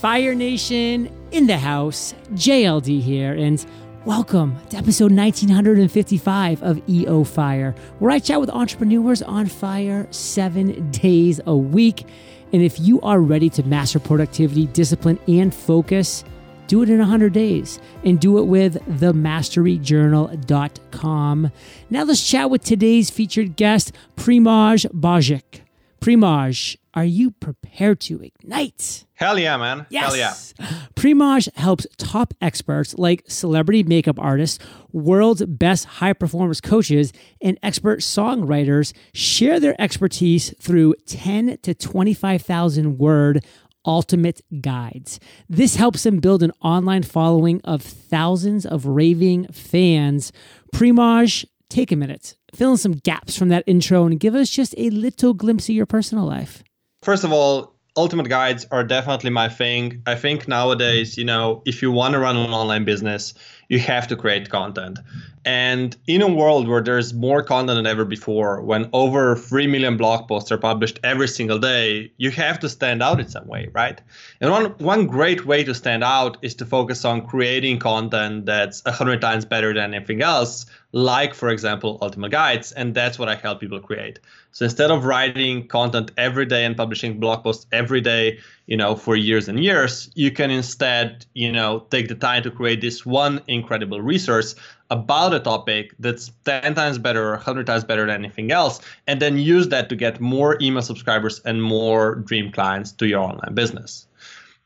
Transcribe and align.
Fire 0.00 0.32
Nation 0.32 1.12
in 1.32 1.48
the 1.48 1.58
house, 1.58 2.14
JLD 2.34 3.00
here, 3.00 3.34
and 3.34 3.66
welcome 4.04 4.56
to 4.70 4.76
episode 4.76 5.10
1955 5.10 6.62
of 6.62 6.80
EO 6.88 7.24
Fire, 7.24 7.74
where 7.98 8.12
I 8.12 8.20
chat 8.20 8.40
with 8.40 8.48
entrepreneurs 8.48 9.22
on 9.22 9.46
fire 9.46 10.06
seven 10.12 10.88
days 10.92 11.40
a 11.46 11.56
week. 11.56 12.06
And 12.52 12.62
if 12.62 12.78
you 12.78 13.00
are 13.00 13.20
ready 13.20 13.50
to 13.50 13.64
master 13.64 13.98
productivity, 13.98 14.66
discipline, 14.66 15.18
and 15.26 15.52
focus, 15.52 16.22
do 16.68 16.84
it 16.84 16.90
in 16.90 17.00
100 17.00 17.32
days 17.32 17.80
and 18.04 18.20
do 18.20 18.38
it 18.38 18.44
with 18.44 18.76
themasteryjournal.com. 19.00 21.50
Now 21.90 22.04
let's 22.04 22.24
chat 22.24 22.50
with 22.50 22.62
today's 22.62 23.10
featured 23.10 23.56
guest, 23.56 23.92
Primoz 24.14 24.86
Bozic. 24.92 25.62
Primoz, 26.00 26.76
are 26.94 27.04
you 27.04 27.30
prepared 27.30 28.00
to 28.00 28.20
ignite? 28.22 29.04
Hell 29.14 29.38
yeah, 29.38 29.56
man. 29.56 29.86
Yes. 29.90 30.04
Hell 30.04 30.16
yeah. 30.16 30.68
Primoz 30.94 31.54
helps 31.56 31.86
top 31.96 32.34
experts 32.40 32.94
like 32.96 33.24
celebrity 33.28 33.82
makeup 33.82 34.18
artists, 34.18 34.58
world's 34.92 35.44
best 35.44 35.84
high 35.84 36.12
performance 36.12 36.60
coaches, 36.60 37.12
and 37.40 37.58
expert 37.62 38.00
songwriters 38.00 38.92
share 39.12 39.60
their 39.60 39.80
expertise 39.80 40.54
through 40.60 40.94
10 41.06 41.58
to 41.62 41.74
25,000 41.74 42.98
word 42.98 43.44
ultimate 43.84 44.40
guides. 44.60 45.18
This 45.48 45.76
helps 45.76 46.02
them 46.02 46.20
build 46.20 46.42
an 46.42 46.52
online 46.62 47.02
following 47.02 47.60
of 47.64 47.82
thousands 47.82 48.66
of 48.66 48.86
raving 48.86 49.48
fans. 49.48 50.32
Primoz, 50.74 51.44
take 51.70 51.90
a 51.90 51.96
minute, 51.96 52.36
fill 52.54 52.72
in 52.72 52.76
some 52.76 52.92
gaps 52.92 53.36
from 53.36 53.48
that 53.48 53.64
intro, 53.66 54.04
and 54.04 54.20
give 54.20 54.34
us 54.34 54.50
just 54.50 54.74
a 54.76 54.90
little 54.90 55.34
glimpse 55.34 55.68
of 55.68 55.74
your 55.74 55.86
personal 55.86 56.24
life. 56.26 56.62
First 57.02 57.24
of 57.24 57.32
all, 57.32 57.74
ultimate 57.96 58.28
guides 58.28 58.66
are 58.70 58.84
definitely 58.84 59.30
my 59.30 59.48
thing. 59.48 60.02
I 60.06 60.14
think 60.14 60.48
nowadays, 60.48 61.16
you 61.18 61.24
know, 61.24 61.62
if 61.66 61.82
you 61.82 61.90
want 61.90 62.14
to 62.14 62.20
run 62.20 62.36
an 62.36 62.50
online 62.50 62.84
business, 62.84 63.34
you 63.68 63.78
have 63.80 64.08
to 64.08 64.16
create 64.16 64.50
content. 64.50 64.98
And 65.44 65.96
in 66.06 66.22
a 66.22 66.28
world 66.28 66.68
where 66.68 66.82
there's 66.82 67.14
more 67.14 67.42
content 67.42 67.76
than 67.76 67.86
ever 67.86 68.04
before, 68.04 68.60
when 68.62 68.88
over 68.92 69.36
3 69.36 69.66
million 69.66 69.96
blog 69.96 70.28
posts 70.28 70.52
are 70.52 70.58
published 70.58 70.98
every 71.02 71.28
single 71.28 71.58
day, 71.58 72.12
you 72.16 72.30
have 72.30 72.58
to 72.60 72.68
stand 72.68 73.02
out 73.02 73.20
in 73.20 73.28
some 73.28 73.46
way, 73.46 73.68
right? 73.72 74.00
And 74.40 74.50
one, 74.50 74.66
one 74.78 75.06
great 75.06 75.46
way 75.46 75.64
to 75.64 75.74
stand 75.74 76.04
out 76.04 76.36
is 76.42 76.54
to 76.56 76.66
focus 76.66 77.04
on 77.04 77.26
creating 77.26 77.78
content 77.78 78.46
that's 78.46 78.84
100 78.84 79.20
times 79.20 79.44
better 79.44 79.72
than 79.72 79.94
anything 79.94 80.22
else, 80.22 80.66
like, 80.92 81.34
for 81.34 81.48
example, 81.48 81.98
Ultimate 82.00 82.30
Guides. 82.30 82.72
And 82.72 82.94
that's 82.94 83.18
what 83.18 83.28
I 83.28 83.34
help 83.34 83.60
people 83.60 83.80
create. 83.80 84.20
So 84.52 84.64
instead 84.64 84.90
of 84.90 85.04
writing 85.04 85.68
content 85.68 86.10
every 86.16 86.46
day 86.46 86.64
and 86.64 86.76
publishing 86.76 87.20
blog 87.20 87.44
posts 87.44 87.66
every 87.70 88.00
day, 88.00 88.38
you 88.66 88.76
know, 88.76 88.96
for 88.96 89.14
years 89.14 89.48
and 89.48 89.62
years, 89.62 90.10
you 90.14 90.30
can 90.30 90.50
instead, 90.50 91.26
you 91.34 91.52
know, 91.52 91.86
take 91.90 92.08
the 92.08 92.14
time 92.14 92.42
to 92.42 92.50
create 92.50 92.80
this 92.80 93.04
one 93.06 93.40
incredible 93.46 94.00
resource 94.00 94.54
about 94.90 95.34
a 95.34 95.40
topic 95.40 95.94
that's 95.98 96.30
10 96.44 96.74
times 96.74 96.98
better 96.98 97.28
or 97.28 97.32
100 97.32 97.66
times 97.66 97.84
better 97.84 98.06
than 98.06 98.24
anything 98.24 98.50
else, 98.50 98.80
and 99.06 99.20
then 99.20 99.38
use 99.38 99.68
that 99.68 99.88
to 99.88 99.96
get 99.96 100.20
more 100.20 100.56
email 100.60 100.82
subscribers 100.82 101.40
and 101.40 101.62
more 101.62 102.16
dream 102.16 102.50
clients 102.50 102.92
to 102.92 103.06
your 103.06 103.20
online 103.20 103.54
business. 103.54 104.06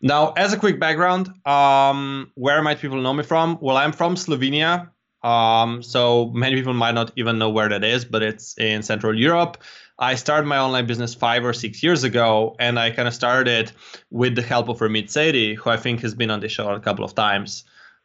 Now, 0.00 0.33
as 0.33 0.53
a 0.53 0.56
quick 0.56 0.81
background, 0.81 1.31
um, 1.47 2.31
where 2.34 2.61
might 2.62 2.81
people 2.81 3.00
know 3.00 3.15
me 3.15 3.23
from? 3.23 3.59
Well, 3.61 3.77
I'm 3.77 3.93
from 3.93 4.17
Slovenia. 4.17 4.91
Um, 5.23 5.83
so 5.84 6.31
many 6.31 6.56
people 6.56 6.75
might 6.75 6.95
not 6.95 7.12
even 7.15 7.39
know 7.39 7.50
where 7.50 7.69
that 7.69 7.84
is, 7.84 8.05
but 8.05 8.23
it's 8.23 8.59
in 8.59 8.83
Central 8.83 9.17
Europe. 9.17 9.62
I 9.98 10.17
started 10.17 10.48
my 10.48 10.59
online 10.59 10.87
business 10.87 11.15
five 11.15 11.45
or 11.45 11.53
six 11.53 11.83
years 11.83 12.03
ago, 12.03 12.56
and 12.59 12.78
I 12.78 12.91
kind 12.91 13.06
of 13.06 13.15
started 13.15 13.48
it 13.48 13.73
with 14.11 14.34
the 14.34 14.43
help 14.43 14.69
of 14.69 14.78
Ramit 14.78 15.05
Sethi, 15.05 15.55
who 15.55 15.70
I 15.70 15.77
think 15.77 16.00
has 16.00 16.15
been 16.15 16.31
on 16.31 16.41
the 16.41 16.48
show 16.48 16.70
a 16.70 16.81
couple 16.81 17.05
of 17.05 17.15
times. 17.15 17.62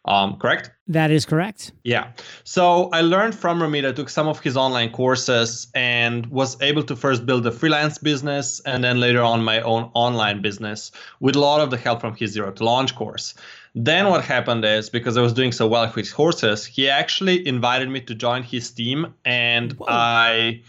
Um, 0.08 0.38
correct? 0.38 0.72
That 0.88 1.12
is 1.12 1.26
correct. 1.26 1.74
Yeah. 1.84 2.12
So 2.46 2.90
I 2.94 3.02
learned 3.02 3.36
from 3.36 3.60
Ramit. 3.60 3.86
I 3.86 3.92
took 3.92 4.10
some 4.10 4.28
of 4.28 4.40
his 4.40 4.56
online 4.56 4.92
courses 4.92 5.68
and 5.76 6.26
was 6.28 6.60
able 6.62 6.84
to 6.84 6.96
first 6.96 7.26
build 7.26 7.46
a 7.46 7.52
freelance 7.52 7.98
business 7.98 8.62
and 8.62 8.84
then 8.84 9.00
later 9.00 9.22
on 9.22 9.44
my 9.44 9.60
own 9.62 9.92
online 9.94 10.42
business 10.42 10.92
with 11.20 11.36
a 11.36 11.40
lot 11.40 11.60
of 11.60 11.72
the 11.72 11.78
help 11.78 12.00
from 12.00 12.16
his 12.16 12.32
Zero 12.32 12.52
to 12.52 12.64
Launch 12.64 12.96
course. 12.96 13.34
Then 13.76 14.08
what 14.10 14.24
happened 14.24 14.64
is 14.64 14.90
because 14.90 15.18
I 15.18 15.22
was 15.22 15.34
doing 15.34 15.52
so 15.52 15.68
well 15.68 15.86
with 15.86 15.96
his 15.96 16.14
courses, 16.14 16.66
he 16.66 16.90
actually 16.90 17.46
invited 17.46 17.90
me 17.90 18.02
to 18.02 18.16
join 18.16 18.44
his 18.44 18.72
team 18.72 19.14
and 19.26 19.74
Whoa. 19.74 19.88
I 19.90 20.62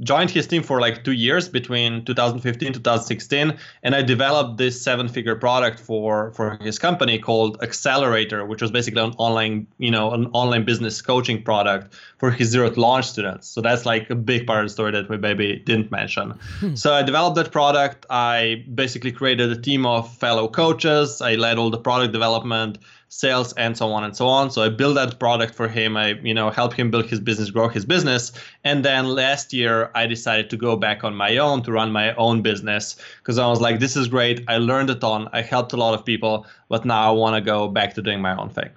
joined 0.00 0.30
his 0.30 0.46
team 0.46 0.62
for 0.62 0.80
like 0.80 1.04
two 1.04 1.12
years 1.12 1.48
between 1.48 2.04
2015 2.04 2.72
2016 2.72 3.56
and 3.82 3.94
i 3.94 4.02
developed 4.02 4.56
this 4.56 4.80
seven 4.80 5.08
figure 5.08 5.36
product 5.36 5.78
for 5.78 6.32
for 6.32 6.58
his 6.62 6.78
company 6.78 7.18
called 7.18 7.62
accelerator 7.62 8.44
which 8.44 8.62
was 8.62 8.70
basically 8.70 9.02
an 9.02 9.12
online 9.18 9.66
you 9.78 9.90
know 9.90 10.10
an 10.12 10.26
online 10.32 10.64
business 10.64 11.00
coaching 11.02 11.42
product 11.42 11.94
for 12.22 12.30
his 12.30 12.50
zero 12.50 12.70
to 12.70 12.80
launch 12.80 13.06
students. 13.06 13.48
So 13.48 13.60
that's 13.60 13.84
like 13.84 14.08
a 14.08 14.14
big 14.14 14.46
part 14.46 14.60
of 14.60 14.66
the 14.66 14.72
story 14.72 14.92
that 14.92 15.08
we 15.08 15.16
maybe 15.16 15.58
didn't 15.66 15.90
mention. 15.90 16.30
Hmm. 16.60 16.76
so 16.76 16.94
i 16.94 17.02
developed 17.02 17.36
that 17.36 17.50
product. 17.50 18.06
I 18.10 18.64
basically 18.74 19.10
created 19.10 19.50
a 19.50 19.60
team 19.60 19.84
of 19.86 20.02
fellow 20.18 20.46
coaches. 20.48 21.20
I 21.20 21.34
led 21.34 21.58
all 21.58 21.70
the 21.70 21.82
product 21.88 22.12
development 22.12 22.78
sales 23.12 23.52
and 23.58 23.76
so 23.76 23.92
on 23.92 24.02
and 24.04 24.16
so 24.16 24.26
on. 24.26 24.50
So 24.50 24.62
i 24.62 24.70
built 24.70 24.94
that 24.94 25.18
product 25.18 25.54
for 25.54 25.68
him. 25.68 25.98
I 25.98 26.14
you 26.22 26.32
know 26.32 26.48
help 26.48 26.72
him 26.72 26.90
build 26.90 27.06
his 27.06 27.20
business 27.20 27.50
grow 27.50 27.68
his 27.68 27.84
business. 27.84 28.32
And 28.64 28.84
then 28.84 29.04
last 29.04 29.52
year 29.52 29.90
i 29.94 30.06
decided 30.06 30.48
to 30.50 30.56
go 30.56 30.76
back 30.76 31.04
on 31.04 31.14
my 31.14 31.36
own 31.36 31.62
to 31.64 31.72
run 31.72 31.92
my 31.92 32.14
own 32.14 32.40
business 32.40 32.96
because 33.18 33.38
i 33.38 33.46
was 33.46 33.60
like 33.60 33.80
this 33.80 33.96
is 33.96 34.08
great. 34.08 34.42
I 34.48 34.56
learned 34.56 34.88
a 34.88 34.94
ton. 34.94 35.28
I 35.32 35.42
helped 35.42 35.74
a 35.74 35.76
lot 35.76 35.92
of 35.92 36.06
people 36.06 36.46
but 36.70 36.86
now 36.86 37.08
i 37.08 37.10
want 37.10 37.36
to 37.36 37.42
go 37.42 37.68
back 37.68 37.94
to 37.94 38.02
doing 38.02 38.20
my 38.22 38.34
own 38.34 38.48
thing. 38.48 38.70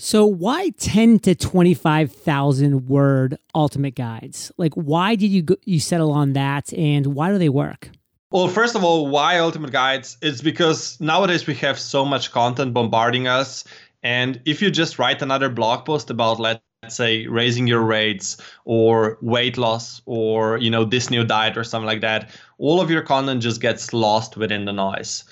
So 0.00 0.26
why 0.26 0.70
10 0.78 1.18
to 1.20 1.34
25,000 1.34 2.88
word 2.88 3.36
ultimate 3.54 3.94
guides? 3.94 4.52
Like 4.56 4.74
why 4.74 5.14
did 5.14 5.30
you 5.30 5.42
go, 5.42 5.56
you 5.64 5.78
settle 5.78 6.12
on 6.12 6.32
that 6.32 6.72
and 6.72 7.14
why 7.14 7.30
do 7.30 7.38
they 7.38 7.48
work 7.48 7.90
well, 8.30 8.48
first 8.48 8.74
of 8.74 8.84
all, 8.84 9.08
why 9.08 9.38
Ultimate 9.38 9.72
Guides? 9.72 10.18
It's 10.20 10.42
because 10.42 11.00
nowadays 11.00 11.46
we 11.46 11.54
have 11.56 11.78
so 11.78 12.04
much 12.04 12.30
content 12.30 12.74
bombarding 12.74 13.26
us. 13.26 13.64
And 14.02 14.40
if 14.44 14.60
you 14.60 14.70
just 14.70 14.98
write 14.98 15.22
another 15.22 15.48
blog 15.48 15.86
post 15.86 16.10
about, 16.10 16.38
let's 16.38 16.60
say, 16.88 17.26
raising 17.26 17.66
your 17.66 17.82
rates 17.82 18.36
or 18.64 19.18
weight 19.22 19.56
loss 19.56 20.02
or, 20.04 20.58
you 20.58 20.70
know, 20.70 20.84
this 20.84 21.10
new 21.10 21.24
diet 21.24 21.56
or 21.56 21.64
something 21.64 21.86
like 21.86 22.02
that, 22.02 22.30
all 22.58 22.80
of 22.80 22.90
your 22.90 23.02
content 23.02 23.42
just 23.42 23.60
gets 23.60 23.92
lost 23.92 24.36
within 24.36 24.66
the 24.66 24.72
noise 24.72 25.24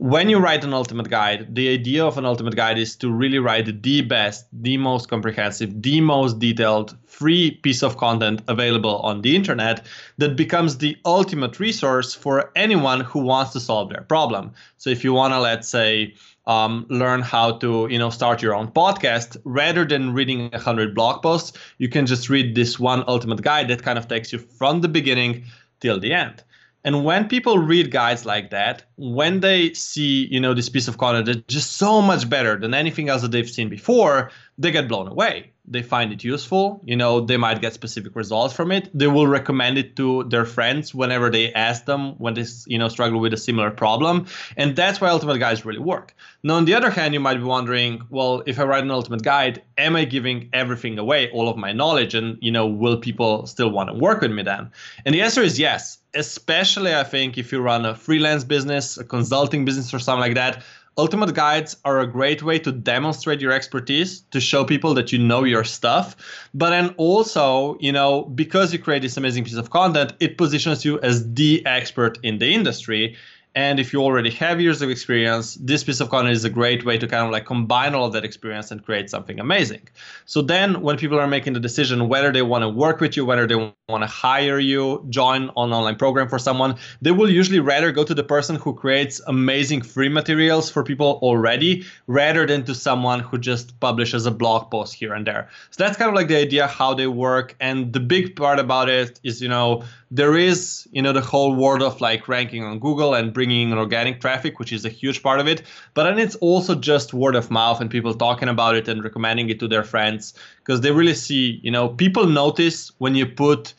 when 0.00 0.30
you 0.30 0.38
write 0.38 0.64
an 0.64 0.72
ultimate 0.72 1.10
guide, 1.10 1.54
the 1.54 1.68
idea 1.68 2.02
of 2.02 2.16
an 2.16 2.24
ultimate 2.24 2.56
guide 2.56 2.78
is 2.78 2.96
to 2.96 3.12
really 3.12 3.38
write 3.38 3.82
the 3.82 4.00
best, 4.00 4.46
the 4.50 4.78
most 4.78 5.10
comprehensive, 5.10 5.82
the 5.82 6.00
most 6.00 6.38
detailed 6.38 6.96
free 7.04 7.50
piece 7.50 7.82
of 7.82 7.98
content 7.98 8.40
available 8.48 8.96
on 9.00 9.20
the 9.20 9.36
internet 9.36 9.84
that 10.16 10.36
becomes 10.36 10.78
the 10.78 10.96
ultimate 11.04 11.60
resource 11.60 12.14
for 12.14 12.50
anyone 12.56 13.00
who 13.00 13.18
wants 13.18 13.52
to 13.52 13.60
solve 13.60 13.90
their 13.90 14.00
problem. 14.00 14.52
So 14.78 14.88
if 14.88 15.04
you 15.04 15.12
want 15.12 15.34
to, 15.34 15.38
let's 15.38 15.68
say, 15.68 16.14
um, 16.46 16.86
learn 16.88 17.20
how 17.20 17.58
to 17.58 17.86
you 17.90 17.98
know 17.98 18.08
start 18.08 18.40
your 18.40 18.54
own 18.54 18.68
podcast 18.68 19.36
rather 19.44 19.84
than 19.84 20.14
reading 20.14 20.48
a 20.54 20.58
hundred 20.58 20.94
blog 20.94 21.22
posts 21.22 21.52
you 21.76 21.88
can 21.88 22.06
just 22.06 22.30
read 22.30 22.54
this 22.54 22.80
one 22.80 23.04
ultimate 23.06 23.42
guide 23.42 23.68
that 23.68 23.82
kind 23.82 23.98
of 23.98 24.08
takes 24.08 24.32
you 24.32 24.38
from 24.38 24.80
the 24.80 24.88
beginning 24.88 25.44
till 25.80 26.00
the 26.00 26.12
end 26.12 26.42
and 26.84 27.04
when 27.04 27.28
people 27.28 27.58
read 27.58 27.90
guides 27.90 28.24
like 28.24 28.50
that, 28.50 28.84
when 28.96 29.40
they 29.40 29.74
see, 29.74 30.26
you 30.30 30.40
know, 30.40 30.54
this 30.54 30.68
piece 30.68 30.88
of 30.88 30.96
content 30.96 31.26
that's 31.26 31.40
just 31.46 31.72
so 31.72 32.00
much 32.00 32.28
better 32.28 32.58
than 32.58 32.72
anything 32.72 33.08
else 33.08 33.22
that 33.22 33.32
they've 33.32 33.48
seen 33.48 33.68
before, 33.68 34.30
they 34.56 34.70
get 34.70 34.88
blown 34.88 35.06
away. 35.06 35.52
They 35.66 35.82
find 35.82 36.12
it 36.12 36.24
useful. 36.24 36.80
You 36.84 36.96
know 36.96 37.20
they 37.20 37.36
might 37.36 37.60
get 37.60 37.74
specific 37.74 38.16
results 38.16 38.54
from 38.54 38.72
it. 38.72 38.90
They 38.92 39.06
will 39.06 39.26
recommend 39.26 39.78
it 39.78 39.94
to 39.96 40.24
their 40.24 40.44
friends 40.44 40.94
whenever 40.94 41.30
they 41.30 41.52
ask 41.52 41.84
them 41.84 42.14
when 42.18 42.34
they 42.34 42.44
you 42.66 42.78
know 42.78 42.88
struggle 42.88 43.20
with 43.20 43.32
a 43.34 43.36
similar 43.36 43.70
problem. 43.70 44.26
And 44.56 44.74
that's 44.74 45.00
why 45.00 45.10
ultimate 45.10 45.38
guides 45.38 45.64
really 45.64 45.78
work 45.78 46.14
now 46.42 46.54
on 46.54 46.64
the 46.64 46.74
other 46.74 46.90
hand 46.90 47.14
you 47.14 47.20
might 47.20 47.36
be 47.36 47.42
wondering 47.42 48.02
well 48.10 48.42
if 48.46 48.58
i 48.58 48.64
write 48.64 48.84
an 48.84 48.90
ultimate 48.90 49.22
guide 49.22 49.62
am 49.78 49.96
i 49.96 50.04
giving 50.04 50.48
everything 50.52 50.98
away 50.98 51.30
all 51.30 51.48
of 51.48 51.56
my 51.56 51.72
knowledge 51.72 52.14
and 52.14 52.38
you 52.40 52.50
know 52.50 52.66
will 52.66 52.96
people 52.96 53.46
still 53.46 53.70
want 53.70 53.88
to 53.88 53.94
work 53.94 54.20
with 54.20 54.32
me 54.32 54.42
then 54.42 54.70
and 55.04 55.14
the 55.14 55.22
answer 55.22 55.42
is 55.42 55.58
yes 55.58 55.98
especially 56.14 56.94
i 56.94 57.04
think 57.04 57.38
if 57.38 57.52
you 57.52 57.60
run 57.60 57.84
a 57.84 57.94
freelance 57.94 58.44
business 58.44 58.96
a 58.98 59.04
consulting 59.04 59.64
business 59.64 59.92
or 59.92 59.98
something 59.98 60.20
like 60.20 60.34
that 60.34 60.62
Ultimate 60.98 61.34
guides 61.34 61.76
are 61.86 62.00
a 62.00 62.06
great 62.06 62.42
way 62.42 62.58
to 62.58 62.72
demonstrate 62.72 63.40
your 63.40 63.52
expertise, 63.52 64.20
to 64.32 64.38
show 64.38 64.64
people 64.64 64.92
that 64.92 65.12
you 65.12 65.18
know 65.18 65.44
your 65.44 65.64
stuff. 65.64 66.14
But 66.52 66.70
then 66.70 66.94
also, 66.98 67.78
you 67.80 67.90
know, 67.90 68.24
because 68.24 68.72
you 68.72 68.78
create 68.78 69.00
this 69.00 69.16
amazing 69.16 69.44
piece 69.44 69.54
of 69.54 69.70
content, 69.70 70.12
it 70.20 70.36
positions 70.36 70.84
you 70.84 71.00
as 71.00 71.32
the 71.32 71.64
expert 71.64 72.18
in 72.22 72.38
the 72.38 72.52
industry. 72.52 73.16
And 73.54 73.80
if 73.80 73.92
you 73.92 74.00
already 74.00 74.30
have 74.30 74.60
years 74.60 74.80
of 74.80 74.90
experience, 74.90 75.54
this 75.54 75.82
piece 75.82 76.00
of 76.00 76.08
content 76.08 76.36
is 76.36 76.44
a 76.44 76.50
great 76.50 76.84
way 76.84 76.98
to 76.98 77.06
kind 77.08 77.24
of 77.24 77.32
like 77.32 77.46
combine 77.46 77.94
all 77.94 78.06
of 78.06 78.12
that 78.12 78.24
experience 78.24 78.70
and 78.70 78.84
create 78.84 79.10
something 79.10 79.40
amazing. 79.40 79.88
So 80.24 80.40
then 80.40 80.82
when 80.82 80.96
people 80.96 81.18
are 81.18 81.26
making 81.26 81.54
the 81.54 81.60
decision 81.60 82.08
whether 82.08 82.32
they 82.32 82.42
want 82.42 82.62
to 82.62 82.68
work 82.68 83.00
with 83.00 83.16
you, 83.16 83.24
whether 83.24 83.46
they 83.46 83.74
want 83.90 84.02
to 84.02 84.08
hire 84.08 84.58
you, 84.58 85.04
join 85.10 85.44
an 85.44 85.50
online 85.50 85.96
program 85.96 86.28
for 86.28 86.38
someone, 86.38 86.76
they 87.02 87.10
will 87.10 87.30
usually 87.30 87.60
rather 87.60 87.92
go 87.92 88.04
to 88.04 88.14
the 88.14 88.24
person 88.24 88.56
who 88.56 88.74
creates 88.74 89.20
amazing 89.26 89.82
free 89.82 90.08
materials 90.08 90.70
for 90.70 90.82
people 90.82 91.18
already 91.22 91.84
rather 92.06 92.46
than 92.46 92.64
to 92.64 92.74
someone 92.74 93.20
who 93.20 93.38
just 93.38 93.78
publishes 93.80 94.26
a 94.26 94.30
blog 94.30 94.70
post 94.70 94.94
here 94.94 95.12
and 95.14 95.26
there. 95.26 95.48
So 95.70 95.84
that's 95.84 95.96
kind 95.96 96.08
of 96.08 96.14
like 96.14 96.28
the 96.28 96.36
idea 96.36 96.66
how 96.66 96.94
they 96.94 97.06
work. 97.06 97.56
And 97.60 97.92
the 97.92 98.00
big 98.00 98.36
part 98.36 98.58
about 98.58 98.88
it 98.88 99.20
is, 99.22 99.42
you 99.42 99.48
know, 99.48 99.84
there 100.10 100.36
is 100.36 100.88
you 100.90 101.00
know 101.00 101.12
the 101.12 101.20
whole 101.20 101.54
world 101.54 101.82
of 101.82 102.00
like 102.00 102.26
ranking 102.26 102.64
on 102.64 102.78
google 102.80 103.14
and 103.14 103.32
bringing 103.32 103.70
in 103.70 103.78
organic 103.78 104.20
traffic 104.20 104.58
which 104.58 104.72
is 104.72 104.84
a 104.84 104.88
huge 104.88 105.22
part 105.22 105.38
of 105.38 105.46
it 105.46 105.62
but 105.94 106.02
then 106.04 106.18
it's 106.18 106.34
also 106.36 106.74
just 106.74 107.14
word 107.14 107.36
of 107.36 107.50
mouth 107.50 107.80
and 107.80 107.90
people 107.90 108.12
talking 108.12 108.48
about 108.48 108.74
it 108.74 108.88
and 108.88 109.04
recommending 109.04 109.48
it 109.50 109.60
to 109.60 109.68
their 109.68 109.84
friends 109.84 110.34
because 110.70 110.82
they 110.82 110.92
really 110.92 111.14
see 111.14 111.58
you 111.64 111.70
know 111.72 111.88
people 111.88 112.26
notice 112.26 112.92
when 112.98 113.16
you 113.16 113.26
put 113.26 113.74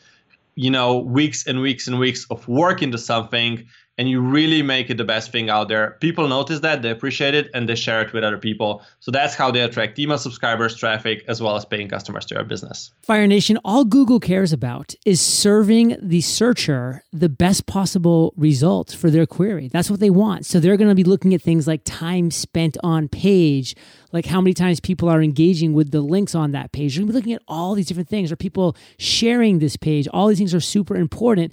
you 0.56 0.70
know 0.70 0.98
weeks 0.98 1.46
and 1.46 1.62
weeks 1.62 1.88
and 1.88 1.98
weeks 1.98 2.26
of 2.28 2.46
work 2.46 2.82
into 2.82 2.98
something 2.98 3.66
and 4.02 4.10
you 4.10 4.20
really 4.20 4.62
make 4.62 4.90
it 4.90 4.96
the 4.96 5.04
best 5.04 5.30
thing 5.30 5.48
out 5.48 5.68
there. 5.68 5.96
People 6.00 6.26
notice 6.26 6.58
that, 6.58 6.82
they 6.82 6.90
appreciate 6.90 7.34
it, 7.34 7.48
and 7.54 7.68
they 7.68 7.76
share 7.76 8.02
it 8.02 8.12
with 8.12 8.24
other 8.24 8.36
people. 8.36 8.82
So 8.98 9.12
that's 9.12 9.36
how 9.36 9.52
they 9.52 9.60
attract 9.60 9.96
email 9.96 10.18
subscribers, 10.18 10.74
traffic, 10.74 11.24
as 11.28 11.40
well 11.40 11.54
as 11.54 11.64
paying 11.64 11.88
customers 11.88 12.26
to 12.26 12.34
your 12.34 12.42
business. 12.42 12.90
Fire 13.02 13.28
Nation, 13.28 13.60
all 13.64 13.84
Google 13.84 14.18
cares 14.18 14.52
about 14.52 14.92
is 15.06 15.20
serving 15.20 15.96
the 16.02 16.20
searcher 16.20 17.04
the 17.12 17.28
best 17.28 17.66
possible 17.66 18.34
results 18.36 18.92
for 18.92 19.08
their 19.08 19.24
query. 19.24 19.68
That's 19.68 19.88
what 19.88 20.00
they 20.00 20.10
want. 20.10 20.46
So 20.46 20.58
they're 20.58 20.76
going 20.76 20.90
to 20.90 20.96
be 20.96 21.04
looking 21.04 21.32
at 21.32 21.40
things 21.40 21.68
like 21.68 21.82
time 21.84 22.32
spent 22.32 22.76
on 22.82 23.06
page, 23.06 23.76
like 24.10 24.26
how 24.26 24.40
many 24.40 24.52
times 24.52 24.80
people 24.80 25.08
are 25.08 25.22
engaging 25.22 25.74
with 25.74 25.92
the 25.92 26.00
links 26.00 26.34
on 26.34 26.50
that 26.50 26.72
page. 26.72 26.96
They're 26.96 27.02
going 27.02 27.06
to 27.06 27.12
be 27.12 27.18
looking 27.18 27.34
at 27.34 27.42
all 27.46 27.76
these 27.76 27.86
different 27.86 28.08
things. 28.08 28.32
Are 28.32 28.36
people 28.36 28.76
sharing 28.98 29.60
this 29.60 29.76
page? 29.76 30.08
All 30.08 30.26
these 30.26 30.38
things 30.38 30.54
are 30.54 30.60
super 30.60 30.96
important. 30.96 31.52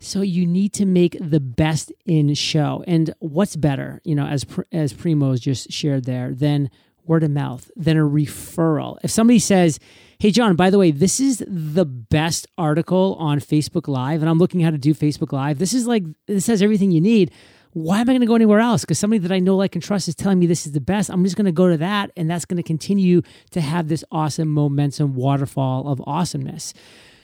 So 0.00 0.20
you 0.20 0.46
need 0.46 0.72
to 0.74 0.86
make 0.86 1.16
the 1.20 1.40
best 1.40 1.92
in 2.06 2.32
show. 2.34 2.84
And 2.86 3.12
what's 3.18 3.56
better, 3.56 4.00
you 4.04 4.14
know, 4.14 4.26
as 4.26 4.46
as 4.72 4.92
Primoz 4.92 5.40
just 5.40 5.72
shared 5.72 6.04
there, 6.04 6.32
than 6.32 6.70
word 7.04 7.24
of 7.24 7.30
mouth, 7.30 7.70
than 7.74 7.96
a 7.96 8.02
referral. 8.02 8.98
If 9.02 9.10
somebody 9.10 9.40
says, 9.40 9.80
"Hey 10.18 10.30
John, 10.30 10.54
by 10.54 10.70
the 10.70 10.78
way, 10.78 10.92
this 10.92 11.18
is 11.18 11.44
the 11.48 11.84
best 11.84 12.46
article 12.56 13.16
on 13.18 13.40
Facebook 13.40 13.88
Live 13.88 14.20
and 14.20 14.30
I'm 14.30 14.38
looking 14.38 14.60
how 14.60 14.70
to 14.70 14.78
do 14.78 14.94
Facebook 14.94 15.32
Live. 15.32 15.58
This 15.58 15.74
is 15.74 15.86
like 15.86 16.04
this 16.26 16.46
has 16.46 16.62
everything 16.62 16.90
you 16.90 17.00
need." 17.00 17.32
Why 17.74 18.00
am 18.00 18.08
I 18.08 18.12
going 18.12 18.22
to 18.22 18.26
go 18.26 18.34
anywhere 18.34 18.60
else? 18.60 18.80
Because 18.80 18.98
somebody 18.98 19.18
that 19.18 19.30
I 19.30 19.40
know, 19.40 19.54
like, 19.54 19.76
and 19.76 19.84
trust 19.84 20.08
is 20.08 20.14
telling 20.14 20.38
me 20.38 20.46
this 20.46 20.66
is 20.66 20.72
the 20.72 20.80
best. 20.80 21.10
I'm 21.10 21.22
just 21.22 21.36
going 21.36 21.44
to 21.44 21.52
go 21.52 21.68
to 21.68 21.76
that, 21.76 22.10
and 22.16 22.28
that's 22.28 22.46
going 22.46 22.56
to 22.56 22.62
continue 22.62 23.20
to 23.50 23.60
have 23.60 23.88
this 23.88 24.02
awesome 24.10 24.48
momentum 24.48 25.14
waterfall 25.14 25.86
of 25.86 26.02
awesomeness. 26.06 26.72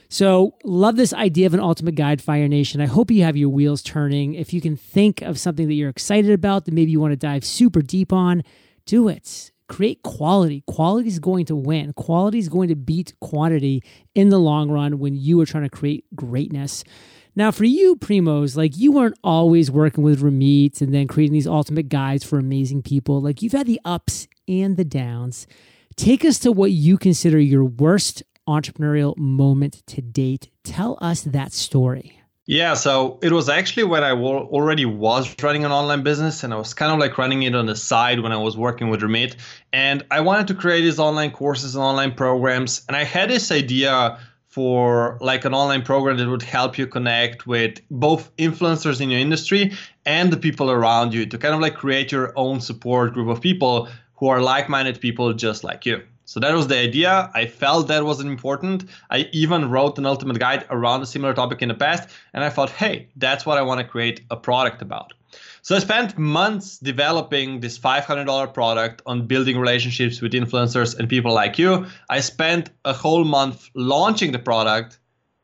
So, 0.09 0.55
love 0.63 0.95
this 0.95 1.13
idea 1.13 1.47
of 1.47 1.53
an 1.53 1.59
ultimate 1.59 1.95
guide, 1.95 2.21
Fire 2.21 2.47
Nation. 2.47 2.81
I 2.81 2.85
hope 2.85 3.11
you 3.11 3.23
have 3.23 3.35
your 3.35 3.49
wheels 3.49 3.81
turning. 3.81 4.35
If 4.35 4.53
you 4.53 4.61
can 4.61 4.75
think 4.75 5.21
of 5.21 5.39
something 5.39 5.67
that 5.67 5.73
you're 5.73 5.89
excited 5.89 6.31
about 6.31 6.65
that 6.65 6.73
maybe 6.73 6.91
you 6.91 6.99
want 6.99 7.11
to 7.11 7.17
dive 7.17 7.43
super 7.43 7.81
deep 7.81 8.13
on, 8.13 8.43
do 8.85 9.07
it. 9.07 9.51
Create 9.67 10.03
quality. 10.03 10.63
Quality 10.67 11.07
is 11.07 11.19
going 11.19 11.45
to 11.45 11.55
win. 11.55 11.91
Quality 11.93 12.37
is 12.37 12.49
going 12.49 12.69
to 12.69 12.75
beat 12.75 13.13
quantity 13.19 13.83
in 14.13 14.29
the 14.29 14.37
long 14.37 14.69
run 14.69 14.99
when 14.99 15.15
you 15.15 15.39
are 15.41 15.45
trying 15.45 15.63
to 15.63 15.69
create 15.69 16.05
greatness. 16.15 16.83
Now, 17.35 17.51
for 17.51 17.65
you, 17.65 17.95
Primoz, 17.95 18.55
like 18.55 18.77
you 18.77 18.91
weren't 18.91 19.19
always 19.23 19.71
working 19.71 20.03
with 20.03 20.21
Ramit 20.21 20.81
and 20.81 20.93
then 20.93 21.07
creating 21.07 21.33
these 21.33 21.47
ultimate 21.47 21.89
guides 21.89 22.23
for 22.23 22.37
amazing 22.37 22.83
people. 22.83 23.21
Like 23.21 23.41
you've 23.41 23.53
had 23.53 23.67
the 23.67 23.81
ups 23.83 24.27
and 24.47 24.77
the 24.77 24.85
downs. 24.85 25.47
Take 25.97 26.23
us 26.23 26.39
to 26.39 26.51
what 26.51 26.71
you 26.71 26.97
consider 26.97 27.39
your 27.39 27.65
worst 27.65 28.23
entrepreneurial 28.47 29.17
moment 29.17 29.83
to 29.87 30.01
date. 30.01 30.49
Tell 30.63 30.97
us 31.01 31.23
that 31.23 31.53
story. 31.53 32.21
Yeah, 32.47 32.75
so 32.75 33.17
it 33.23 33.31
was 33.31 33.49
actually 33.49 33.85
when 33.85 34.03
I 34.03 34.11
already 34.11 34.85
was 34.85 35.35
running 35.41 35.65
an 35.65 35.71
online 35.71 36.03
business 36.03 36.43
and 36.43 36.53
I 36.53 36.57
was 36.57 36.75
kind 36.75 36.91
of 36.91 36.99
like 36.99 37.17
running 37.17 37.41
it 37.41 37.55
on 37.55 37.65
the 37.65 37.75
side 37.75 38.19
when 38.19 38.31
I 38.31 38.37
was 38.37 38.55
working 38.55 38.89
with 38.89 39.01
Ramit. 39.01 39.35
And 39.73 40.05
I 40.11 40.21
wanted 40.21 40.47
to 40.49 40.53
create 40.53 40.81
these 40.81 40.99
online 40.99 41.31
courses 41.31 41.75
and 41.75 41.83
online 41.83 42.13
programs. 42.13 42.83
And 42.87 42.95
I 42.95 43.03
had 43.03 43.31
this 43.31 43.51
idea 43.51 44.19
for 44.47 45.17
like 45.21 45.43
an 45.43 45.55
online 45.55 45.81
program 45.81 46.17
that 46.17 46.29
would 46.29 46.43
help 46.43 46.77
you 46.77 46.85
connect 46.85 47.47
with 47.47 47.81
both 47.89 48.33
influencers 48.37 49.01
in 49.01 49.09
your 49.09 49.19
industry 49.19 49.73
and 50.05 50.31
the 50.31 50.37
people 50.37 50.69
around 50.69 51.15
you 51.15 51.25
to 51.25 51.37
kind 51.39 51.55
of 51.55 51.61
like 51.61 51.75
create 51.75 52.11
your 52.11 52.31
own 52.35 52.61
support 52.61 53.13
group 53.13 53.27
of 53.27 53.41
people 53.41 53.89
who 54.13 54.27
are 54.27 54.41
like-minded 54.41 55.01
people 55.01 55.33
just 55.33 55.63
like 55.63 55.85
you. 55.85 56.01
So 56.25 56.39
that 56.39 56.53
was 56.53 56.67
the 56.67 56.77
idea. 56.77 57.29
I 57.33 57.45
felt 57.45 57.87
that 57.87 58.03
was 58.03 58.19
important. 58.19 58.85
I 59.11 59.29
even 59.31 59.69
wrote 59.69 59.97
an 59.99 60.05
ultimate 60.07 60.39
guide 60.39 60.65
around 60.71 61.03
a 61.03 61.05
similar 61.05 61.35
topic 61.35 61.61
in 61.61 61.69
the 61.69 61.75
past, 61.75 62.09
and 62.33 62.43
I 62.43 62.49
thought, 62.49 62.71
hey, 62.71 63.09
that's 63.15 63.45
what 63.45 63.59
I 63.59 63.61
want 63.61 63.79
to 63.79 63.87
create 63.87 64.21
a 64.31 64.35
product 64.35 64.81
about. 64.81 65.13
So 65.61 65.75
I 65.75 65.79
spent 65.79 66.17
months 66.17 66.79
developing 66.79 67.59
this 67.59 67.77
$500 67.77 68.53
product 68.53 69.01
on 69.05 69.27
building 69.27 69.57
relationships 69.57 70.21
with 70.21 70.33
influencers 70.33 70.97
and 70.97 71.07
people 71.07 71.33
like 71.33 71.59
you. 71.59 71.85
I 72.09 72.19
spent 72.21 72.69
a 72.83 72.93
whole 72.93 73.23
month 73.23 73.69
launching 73.75 74.31
the 74.31 74.39
product, 74.39 74.99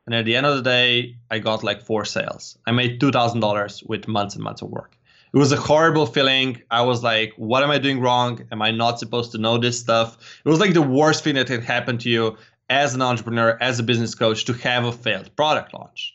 and 0.06 0.16
at 0.16 0.26
the 0.26 0.36
end 0.36 0.46
of 0.48 0.56
the 0.56 0.64
day, 0.64 1.16
I 1.30 1.40
got 1.40 1.64
like 1.64 1.82
four 1.82 2.06
sales. 2.06 2.58
I 2.66 2.72
made 2.72 3.00
$2,000 3.00 3.88
with 3.88 4.08
months 4.08 4.36
and 4.36 4.44
months 4.44 4.62
of 4.62 4.70
work 4.70 4.98
it 5.34 5.38
was 5.38 5.52
a 5.52 5.58
horrible 5.58 6.06
feeling. 6.06 6.62
I 6.70 6.82
was 6.82 7.04
like, 7.04 7.34
what 7.38 7.64
am 7.64 7.72
I 7.72 7.78
doing 7.78 8.02
wrong? 8.02 8.42
Am 8.52 8.62
I 8.62 8.72
not 8.72 9.00
supposed 9.00 9.32
to 9.32 9.38
know 9.38 9.58
this 9.58 9.80
stuff? 9.80 10.18
It 10.44 10.50
was 10.50 10.60
like 10.60 10.74
the 10.74 10.82
worst 10.82 11.24
thing 11.24 11.36
that 11.36 11.50
had 11.50 11.64
happened 11.64 12.02
to 12.02 12.10
you 12.10 12.38
as 12.70 12.94
an 12.94 13.02
entrepreneur, 13.02 13.58
as 13.62 13.80
a 13.80 13.84
business 13.84 14.16
coach, 14.16 14.46
to 14.46 14.54
have 14.54 14.86
a 14.86 14.92
failed 14.92 15.36
product 15.36 15.74
launch. 15.74 16.14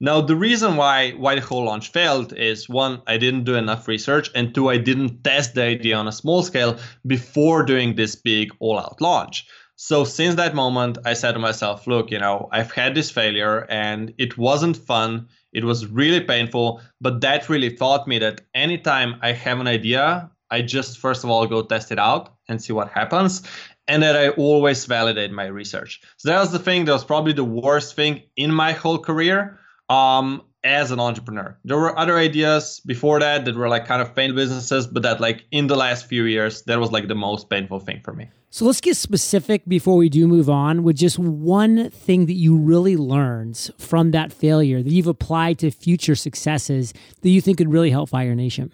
Now, 0.00 0.20
the 0.20 0.36
reason 0.36 0.76
why 0.76 1.12
why 1.12 1.34
the 1.34 1.40
whole 1.40 1.64
launch 1.64 1.90
failed 1.90 2.32
is 2.32 2.68
one, 2.68 3.00
I 3.06 3.16
didn't 3.16 3.44
do 3.44 3.54
enough 3.54 3.86
research, 3.88 4.30
and 4.34 4.54
two, 4.54 4.68
I 4.68 4.76
didn't 4.76 5.22
test 5.24 5.54
the 5.54 5.62
idea 5.62 5.96
on 5.96 6.08
a 6.08 6.12
small 6.12 6.42
scale 6.42 6.78
before 7.06 7.62
doing 7.62 7.94
this 7.94 8.16
big 8.16 8.50
all-out 8.58 9.00
launch. 9.00 9.46
So 9.76 10.04
since 10.04 10.34
that 10.36 10.54
moment, 10.54 10.98
I 11.04 11.14
said 11.14 11.32
to 11.32 11.38
myself, 11.38 11.86
look, 11.86 12.10
you 12.10 12.18
know, 12.18 12.48
I've 12.52 12.72
had 12.72 12.94
this 12.94 13.10
failure 13.10 13.66
and 13.68 14.14
it 14.18 14.38
wasn't 14.38 14.76
fun. 14.76 15.28
It 15.54 15.64
was 15.64 15.86
really 15.86 16.20
painful, 16.20 16.80
but 17.00 17.20
that 17.20 17.48
really 17.48 17.74
taught 17.74 18.06
me 18.06 18.18
that 18.18 18.42
anytime 18.54 19.16
I 19.22 19.32
have 19.32 19.60
an 19.60 19.68
idea, 19.68 20.30
I 20.50 20.62
just 20.62 20.98
first 20.98 21.24
of 21.24 21.30
all 21.30 21.46
go 21.46 21.62
test 21.62 21.92
it 21.92 21.98
out 21.98 22.34
and 22.48 22.60
see 22.60 22.72
what 22.72 22.90
happens. 22.90 23.42
And 23.86 24.02
that 24.02 24.16
I 24.16 24.30
always 24.30 24.86
validate 24.86 25.30
my 25.30 25.44
research. 25.44 26.00
So 26.16 26.30
that 26.30 26.40
was 26.40 26.52
the 26.52 26.58
thing 26.58 26.86
that 26.86 26.92
was 26.92 27.04
probably 27.04 27.34
the 27.34 27.44
worst 27.44 27.94
thing 27.94 28.22
in 28.34 28.50
my 28.50 28.72
whole 28.72 28.98
career 28.98 29.58
um, 29.88 30.42
as 30.64 30.90
an 30.90 30.98
entrepreneur. 30.98 31.56
There 31.64 31.78
were 31.78 31.96
other 31.98 32.18
ideas 32.18 32.80
before 32.84 33.20
that 33.20 33.44
that 33.44 33.54
were 33.54 33.68
like 33.68 33.86
kind 33.86 34.02
of 34.02 34.14
failed 34.14 34.34
businesses, 34.34 34.86
but 34.86 35.02
that 35.02 35.20
like 35.20 35.44
in 35.50 35.66
the 35.66 35.76
last 35.76 36.06
few 36.06 36.24
years, 36.24 36.62
that 36.62 36.80
was 36.80 36.90
like 36.90 37.06
the 37.06 37.14
most 37.14 37.50
painful 37.50 37.80
thing 37.80 38.00
for 38.02 38.12
me. 38.12 38.30
So 38.50 38.64
let's 38.64 38.80
get 38.80 38.96
specific 38.96 39.66
before 39.66 39.96
we 39.96 40.08
do 40.08 40.26
move 40.26 40.48
on 40.48 40.84
with 40.84 40.96
just 40.96 41.18
one 41.18 41.90
thing 41.90 42.26
that 42.26 42.34
you 42.34 42.56
really 42.56 42.96
learned 42.96 43.70
from 43.78 44.12
that 44.12 44.32
failure 44.32 44.82
that 44.82 44.90
you've 44.90 45.08
applied 45.08 45.58
to 45.58 45.70
future 45.70 46.14
successes 46.14 46.94
that 47.22 47.30
you 47.30 47.40
think 47.40 47.58
could 47.58 47.72
really 47.72 47.90
help 47.90 48.08
Fire 48.08 48.34
Nation. 48.34 48.72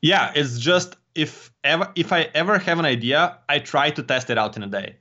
Yeah, 0.00 0.32
it's 0.34 0.58
just 0.58 0.96
if 1.14 1.52
ever 1.62 1.92
if 1.94 2.12
I 2.12 2.30
ever 2.34 2.58
have 2.58 2.78
an 2.78 2.86
idea, 2.86 3.38
I 3.48 3.58
try 3.58 3.90
to 3.90 4.02
test 4.02 4.30
it 4.30 4.38
out 4.38 4.56
in 4.56 4.62
a 4.62 4.66
day. 4.66 4.96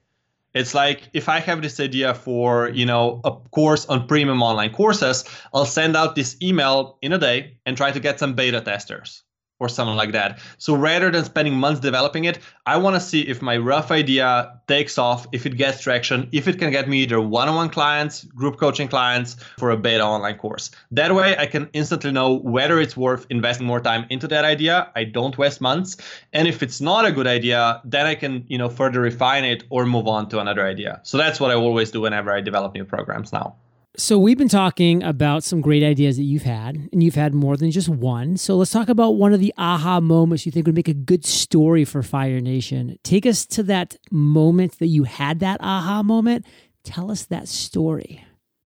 It's 0.53 0.73
like 0.73 1.09
if 1.13 1.29
I 1.29 1.39
have 1.39 1.61
this 1.61 1.79
idea 1.79 2.13
for, 2.13 2.69
you 2.69 2.85
know, 2.85 3.21
a 3.23 3.31
course 3.31 3.85
on 3.85 4.07
premium 4.07 4.41
online 4.41 4.73
courses, 4.73 5.23
I'll 5.53 5.65
send 5.65 5.95
out 5.95 6.15
this 6.15 6.35
email 6.41 6.97
in 7.01 7.13
a 7.13 7.17
day 7.17 7.57
and 7.65 7.77
try 7.77 7.91
to 7.91 7.99
get 7.99 8.19
some 8.19 8.33
beta 8.33 8.61
testers 8.61 9.23
or 9.61 9.69
something 9.69 9.95
like 9.95 10.11
that. 10.11 10.39
So 10.57 10.75
rather 10.75 11.11
than 11.11 11.23
spending 11.23 11.53
months 11.53 11.79
developing 11.79 12.25
it, 12.25 12.39
I 12.65 12.77
want 12.77 12.95
to 12.95 12.99
see 12.99 13.21
if 13.21 13.43
my 13.43 13.57
rough 13.57 13.91
idea 13.91 14.59
takes 14.67 14.97
off, 14.97 15.27
if 15.31 15.45
it 15.45 15.55
gets 15.55 15.81
traction, 15.81 16.27
if 16.31 16.47
it 16.47 16.57
can 16.57 16.71
get 16.71 16.89
me 16.89 17.03
either 17.03 17.21
one-on-one 17.21 17.69
clients, 17.69 18.23
group 18.23 18.57
coaching 18.57 18.87
clients 18.87 19.35
for 19.59 19.69
a 19.69 19.77
beta 19.77 20.03
online 20.03 20.39
course. 20.39 20.71
That 20.89 21.13
way 21.13 21.37
I 21.37 21.45
can 21.45 21.69
instantly 21.73 22.11
know 22.11 22.39
whether 22.39 22.79
it's 22.79 22.97
worth 22.97 23.27
investing 23.29 23.67
more 23.67 23.79
time 23.79 24.07
into 24.09 24.27
that 24.29 24.45
idea. 24.45 24.89
I 24.95 25.03
don't 25.03 25.37
waste 25.37 25.61
months. 25.61 25.95
And 26.33 26.47
if 26.47 26.63
it's 26.63 26.81
not 26.81 27.05
a 27.05 27.11
good 27.11 27.27
idea, 27.27 27.81
then 27.85 28.07
I 28.07 28.15
can, 28.15 28.43
you 28.47 28.57
know, 28.57 28.67
further 28.67 28.99
refine 28.99 29.43
it 29.43 29.63
or 29.69 29.85
move 29.85 30.07
on 30.07 30.27
to 30.29 30.39
another 30.39 30.65
idea. 30.65 31.01
So 31.03 31.19
that's 31.19 31.39
what 31.39 31.51
I 31.51 31.53
always 31.53 31.91
do 31.91 32.01
whenever 32.01 32.33
I 32.33 32.41
develop 32.41 32.73
new 32.73 32.85
programs 32.85 33.31
now. 33.31 33.57
So, 33.97 34.17
we've 34.17 34.37
been 34.37 34.47
talking 34.47 35.03
about 35.03 35.43
some 35.43 35.59
great 35.59 35.83
ideas 35.83 36.15
that 36.15 36.23
you've 36.23 36.43
had, 36.43 36.89
and 36.93 37.03
you've 37.03 37.15
had 37.15 37.33
more 37.33 37.57
than 37.57 37.71
just 37.71 37.89
one. 37.89 38.37
So, 38.37 38.55
let's 38.55 38.71
talk 38.71 38.87
about 38.87 39.11
one 39.11 39.33
of 39.33 39.41
the 39.41 39.53
aha 39.57 39.99
moments 39.99 40.45
you 40.45 40.51
think 40.51 40.65
would 40.65 40.75
make 40.75 40.87
a 40.87 40.93
good 40.93 41.25
story 41.25 41.83
for 41.83 42.01
Fire 42.01 42.39
Nation. 42.39 42.97
Take 43.03 43.25
us 43.25 43.45
to 43.47 43.63
that 43.63 43.97
moment 44.09 44.79
that 44.79 44.87
you 44.87 45.03
had 45.03 45.41
that 45.41 45.59
aha 45.59 46.03
moment. 46.03 46.45
Tell 46.85 47.11
us 47.11 47.25
that 47.25 47.49
story. 47.49 48.23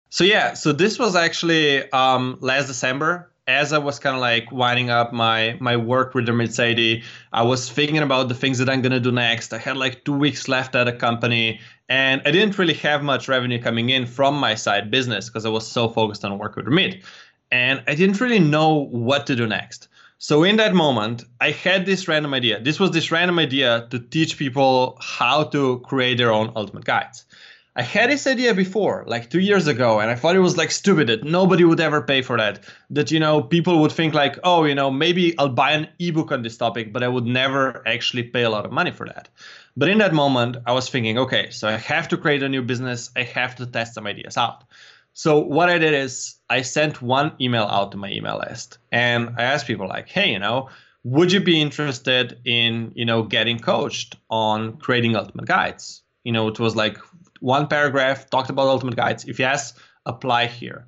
So, 0.10 0.24
yeah, 0.24 0.54
so 0.54 0.74
this 0.74 0.98
was 0.98 1.16
actually 1.16 1.90
um, 1.92 2.40
last 2.42 2.66
December. 2.66 3.31
As 3.48 3.74
I 3.74 3.80
was 3.80 4.00
kind 4.00 4.16
of 4.16 4.22
like 4.22 4.52
winding 4.52 4.90
up 4.90 5.12
my 5.12 5.58
my 5.60 5.76
work 5.76 6.14
with 6.14 6.26
the 6.26 6.32
Mercedes, 6.34 7.04
I 7.34 7.42
was 7.42 7.70
thinking 7.70 7.98
about 7.98 8.30
the 8.30 8.36
things 8.36 8.60
that 8.60 8.70
I'm 8.70 8.82
gonna 8.82 9.00
do 9.00 9.12
next. 9.12 9.52
I 9.54 9.58
had 9.58 9.78
like 9.78 10.06
two 10.06 10.14
weeks 10.14 10.48
left 10.48 10.76
at 10.76 10.88
a 10.88 10.94
company, 10.94 11.60
and 11.90 12.22
I 12.26 12.32
didn't 12.32 12.58
really 12.60 12.76
have 12.76 13.04
much 13.04 13.28
revenue 13.28 13.62
coming 13.62 13.90
in 13.90 14.06
from 14.06 14.36
my 14.36 14.56
side 14.56 14.92
business 14.92 15.28
because 15.28 15.46
I 15.46 15.50
was 15.50 15.68
so 15.68 15.90
focused 15.90 16.24
on 16.24 16.38
work 16.38 16.56
with 16.56 16.66
Ramit, 16.66 17.04
and 17.52 17.84
I 17.88 17.96
didn't 17.96 18.22
really 18.22 18.40
know 18.40 18.88
what 18.92 19.26
to 19.28 19.36
do 19.36 19.48
next. 19.48 19.88
So 20.20 20.44
in 20.44 20.58
that 20.58 20.76
moment, 20.76 21.24
I 21.40 21.50
had 21.50 21.88
this 21.88 22.08
random 22.08 22.36
idea. 22.36 22.62
This 22.62 22.80
was 22.80 22.92
this 22.92 23.12
random 23.12 23.40
idea 23.40 23.88
to 23.90 23.98
teach 23.98 24.38
people 24.38 25.00
how 25.02 25.46
to 25.46 25.80
create 25.80 26.20
their 26.20 26.32
own 26.32 26.52
ultimate 26.56 26.86
guides. 26.86 27.26
I 27.74 27.84
had 27.84 28.10
this 28.10 28.28
idea 28.28 28.54
before, 28.54 29.06
like 29.08 29.30
two 29.30 29.40
years 29.40 29.68
ago, 29.68 30.02
and 30.02 30.12
I 30.12 30.16
thought 30.16 30.36
it 30.36 30.40
was 30.40 30.58
like 30.58 30.72
stupid 30.72 31.08
that 31.08 31.24
nobody 31.24 31.64
would 31.64 31.80
ever 31.80 32.02
pay 32.02 32.22
for 32.22 32.38
that. 32.38 32.66
That, 32.90 33.12
you 33.12 33.20
know, 33.20 33.42
people 33.42 33.80
would 33.80 33.94
think 33.94 34.14
like, 34.14 34.38
oh, 34.44 34.66
you 34.66 34.76
know, 34.76 34.92
maybe 34.92 35.38
I'll 35.38 35.48
buy 35.48 35.72
an 35.72 35.88
ebook 35.98 36.34
on 36.34 36.42
this 36.42 36.58
topic, 36.58 36.92
but 36.92 37.02
I 37.02 37.08
would 37.08 37.26
never 37.26 37.82
actually 37.88 38.24
pay 38.24 38.44
a 38.44 38.50
lot 38.50 38.66
of 38.66 38.74
money 38.74 38.92
for 38.92 39.08
that. 39.08 39.30
But 39.78 39.88
in 39.88 40.00
that 40.00 40.14
moment, 40.14 40.58
I 40.66 40.74
was 40.74 40.90
thinking, 40.90 41.18
okay, 41.18 41.50
so 41.50 41.70
I 41.70 41.78
have 41.78 42.10
to 42.10 42.18
create 42.18 42.44
a 42.44 42.50
new 42.50 42.62
business. 42.62 43.10
I 43.16 43.24
have 43.24 43.56
to 43.56 43.66
test 43.66 43.94
some 43.94 44.06
ideas 44.06 44.36
out. 44.36 44.66
So 45.14 45.40
what 45.40 45.70
I 45.70 45.78
did 45.78 45.94
is 45.94 46.36
I 46.50 46.64
sent 46.64 47.02
one 47.02 47.34
email 47.40 47.64
out 47.64 47.92
to 47.92 47.98
my 47.98 48.12
email 48.12 48.42
list 48.46 48.80
and 48.92 49.36
I 49.38 49.44
asked 49.44 49.68
people 49.68 49.88
like, 49.88 50.10
hey, 50.10 50.32
you 50.32 50.40
know, 50.40 50.70
would 51.04 51.32
you 51.32 51.40
be 51.40 51.62
interested 51.62 52.40
in, 52.46 52.92
you 52.96 53.06
know, 53.06 53.24
getting 53.24 53.60
coached 53.60 54.18
on 54.30 54.78
creating 54.78 55.16
ultimate 55.16 55.46
guides? 55.46 56.04
You 56.24 56.32
know, 56.32 56.48
it 56.48 56.60
was 56.60 56.76
like 56.76 56.98
one 57.42 57.68
paragraph 57.68 58.30
talked 58.30 58.50
about 58.50 58.68
ultimate 58.68 58.96
guides. 58.96 59.26
If 59.26 59.40
yes, 59.40 59.74
apply 60.06 60.46
here. 60.48 60.88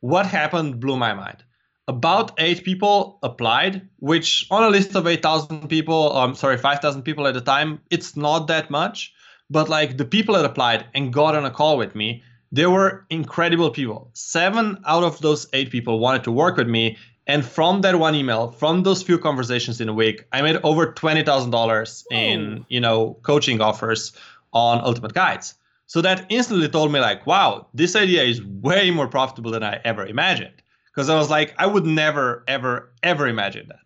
What 0.00 0.26
happened 0.26 0.80
blew 0.80 0.96
my 0.96 1.14
mind. 1.14 1.42
About 1.88 2.32
eight 2.38 2.64
people 2.64 3.18
applied, 3.22 3.88
which 3.98 4.46
on 4.50 4.62
a 4.62 4.68
list 4.68 4.94
of 4.94 5.06
8,000 5.06 5.68
people, 5.68 6.12
I'm 6.12 6.30
um, 6.30 6.34
sorry, 6.34 6.56
5,000 6.56 7.02
people 7.02 7.26
at 7.26 7.34
the 7.34 7.40
time, 7.40 7.80
it's 7.90 8.16
not 8.16 8.46
that 8.46 8.70
much. 8.70 9.12
But 9.50 9.68
like 9.68 9.98
the 9.98 10.04
people 10.04 10.34
that 10.34 10.44
applied 10.44 10.86
and 10.94 11.12
got 11.12 11.34
on 11.34 11.44
a 11.44 11.50
call 11.50 11.76
with 11.76 11.94
me, 11.94 12.22
they 12.52 12.66
were 12.66 13.04
incredible 13.10 13.70
people. 13.70 14.10
Seven 14.14 14.78
out 14.86 15.02
of 15.02 15.20
those 15.20 15.46
eight 15.52 15.70
people 15.70 15.98
wanted 15.98 16.24
to 16.24 16.32
work 16.32 16.56
with 16.56 16.68
me. 16.68 16.96
And 17.26 17.44
from 17.44 17.80
that 17.80 17.98
one 17.98 18.14
email, 18.14 18.50
from 18.52 18.82
those 18.82 19.02
few 19.02 19.18
conversations 19.18 19.80
in 19.80 19.88
a 19.88 19.94
week, 19.94 20.26
I 20.32 20.42
made 20.42 20.60
over 20.62 20.92
twenty 20.92 21.22
thousand 21.22 21.50
dollars 21.50 22.04
in 22.10 22.66
you 22.68 22.80
know 22.80 23.14
coaching 23.22 23.60
offers 23.60 24.12
on 24.52 24.80
Ultimate 24.84 25.14
Guides. 25.14 25.54
So 25.86 26.00
that 26.00 26.26
instantly 26.28 26.68
told 26.68 26.92
me 26.92 27.00
like, 27.00 27.26
wow, 27.26 27.68
this 27.74 27.94
idea 27.94 28.22
is 28.22 28.42
way 28.42 28.90
more 28.90 29.08
profitable 29.08 29.50
than 29.50 29.62
I 29.62 29.80
ever 29.84 30.06
imagined. 30.06 30.62
Because 30.86 31.08
I 31.08 31.16
was 31.16 31.30
like, 31.30 31.54
I 31.58 31.66
would 31.66 31.84
never, 31.84 32.44
ever, 32.48 32.92
ever 33.02 33.28
imagine 33.28 33.66
that. 33.68 33.80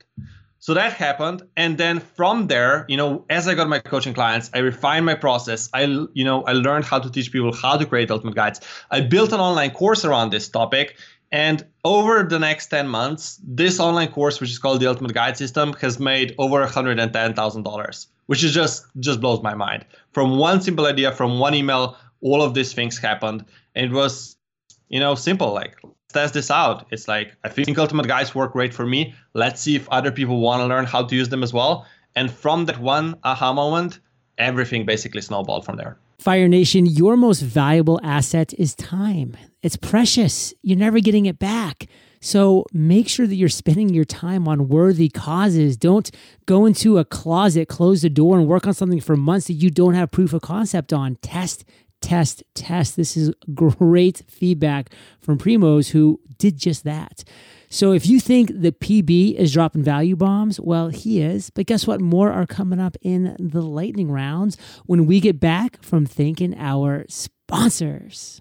So 0.61 0.75
that 0.75 0.93
happened, 0.93 1.43
and 1.57 1.79
then 1.79 2.01
from 2.01 2.49
there, 2.49 2.85
you 2.89 2.97
know, 2.97 3.25
as 3.31 3.47
I 3.47 3.55
got 3.55 3.69
my 3.69 3.79
coaching 3.79 4.13
clients, 4.13 4.51
I 4.53 4.59
refined 4.59 5.07
my 5.07 5.15
process. 5.15 5.71
I, 5.73 5.83
you 6.15 6.25
know, 6.25 6.43
I 6.43 6.53
learned 6.53 6.85
how 6.85 6.99
to 6.99 7.09
teach 7.09 7.31
people 7.31 7.55
how 7.55 7.77
to 7.77 7.87
create 7.87 8.11
ultimate 8.11 8.35
guides. 8.35 8.61
I 8.91 9.01
built 9.01 9.33
an 9.33 9.39
online 9.39 9.71
course 9.71 10.05
around 10.05 10.31
this 10.31 10.49
topic, 10.49 10.97
and 11.31 11.65
over 11.85 12.25
the 12.25 12.39
next 12.39 12.67
10 12.67 12.89
months, 12.89 13.41
this 13.45 13.79
online 13.79 14.09
course, 14.09 14.41
which 14.41 14.51
is 14.51 14.59
called 14.59 14.81
the 14.81 14.89
Ultimate 14.89 15.15
Guide 15.15 15.37
System, 15.37 15.75
has 15.75 16.01
made 16.01 16.35
over 16.39 16.67
$110,000, 16.67 18.07
which 18.29 18.45
is 18.45 18.53
just 18.55 18.87
just 19.01 19.21
blows 19.21 19.43
my 19.43 19.55
mind. 19.55 19.85
From 20.13 20.39
one 20.39 20.61
simple 20.61 20.87
idea, 20.87 21.13
from 21.13 21.39
one 21.39 21.55
email, 21.55 21.97
all 22.21 22.43
of 22.43 22.55
these 22.55 22.73
things 22.73 22.99
happened. 22.99 23.45
And 23.75 23.87
it 23.87 23.93
was, 23.93 24.37
you 24.89 25.01
know, 25.01 25.15
simple. 25.15 25.53
Like 25.53 25.77
test 26.13 26.35
this 26.35 26.51
out. 26.51 26.87
It's 26.91 27.09
like, 27.09 27.35
I 27.45 27.49
think 27.49 27.79
Ultimate 27.79 28.07
Guides 28.07 28.35
work 28.35 28.53
great 28.53 28.75
for 28.75 28.87
me. 28.87 29.15
Let's 29.35 29.61
see 29.61 29.77
if 29.77 29.89
other 29.89 30.11
people 30.11 30.41
want 30.41 30.61
to 30.61 30.67
learn 30.67 30.85
how 30.85 31.05
to 31.05 31.15
use 31.17 31.29
them 31.29 31.43
as 31.43 31.53
well. 31.53 31.87
And 32.17 32.31
from 32.31 32.67
that 32.67 32.79
one 32.81 33.17
aha 33.25 33.53
moment, 33.53 34.01
everything 34.37 34.85
basically 34.85 35.21
snowballed 35.21 35.65
from 35.65 35.77
there. 35.77 35.99
Fire 36.19 36.49
Nation, 36.49 36.85
your 36.85 37.17
most 37.17 37.41
valuable 37.41 38.01
asset 38.03 38.53
is 38.59 38.75
time. 38.75 39.37
It's 39.63 39.77
precious. 39.77 40.53
You're 40.63 40.79
never 40.79 41.01
getting 41.01 41.27
it 41.27 41.39
back. 41.39 41.87
So 42.21 42.65
make 42.73 43.09
sure 43.09 43.27
that 43.27 43.37
you're 43.37 43.49
spending 43.49 43.91
your 43.91 44.05
time 44.05 44.49
on 44.49 44.69
worthy 44.69 45.09
causes. 45.09 45.77
Don't 45.77 46.11
go 46.47 46.67
into 46.67 46.99
a 46.99 47.05
closet, 47.05 47.69
close 47.69 48.03
the 48.03 48.11
door, 48.11 48.39
and 48.39 48.47
work 48.47 48.67
on 48.67 48.75
something 48.75 49.01
for 49.01 49.17
months 49.17 49.47
that 49.47 49.55
you 49.55 49.71
don't 49.71 49.95
have 49.95 50.11
proof 50.11 50.33
of 50.33 50.43
concept 50.43 50.93
on. 50.93 51.17
Test 51.17 51.65
test, 52.01 52.43
test. 52.55 52.97
This 52.97 53.17
is 53.17 53.33
great 53.55 54.23
feedback 54.29 54.91
from 55.21 55.39
Primoz 55.39 55.91
who 55.91 56.21
did 56.39 56.57
just 56.57 56.85
that. 56.85 57.25
So 57.71 57.93
if 57.93 58.07
you 58.07 58.19
think 58.19 58.51
the 58.55 58.73
PB 58.73 59.35
is 59.35 59.53
dropping 59.53 59.83
value 59.83 60.17
bombs, 60.17 60.59
well, 60.59 60.89
he 60.89 61.21
is. 61.21 61.51
But 61.51 61.67
guess 61.67 61.87
what? 61.87 62.01
More 62.01 62.33
are 62.33 62.47
coming 62.47 62.81
up 62.81 62.97
in 63.03 63.37
the 63.39 63.61
lightning 63.61 64.11
rounds 64.11 64.57
when 64.87 65.07
we 65.07 65.21
get 65.21 65.39
back 65.39 65.83
from 65.83 66.07
thanking 66.07 66.57
our 66.57 67.05
sponsors. 67.09 68.41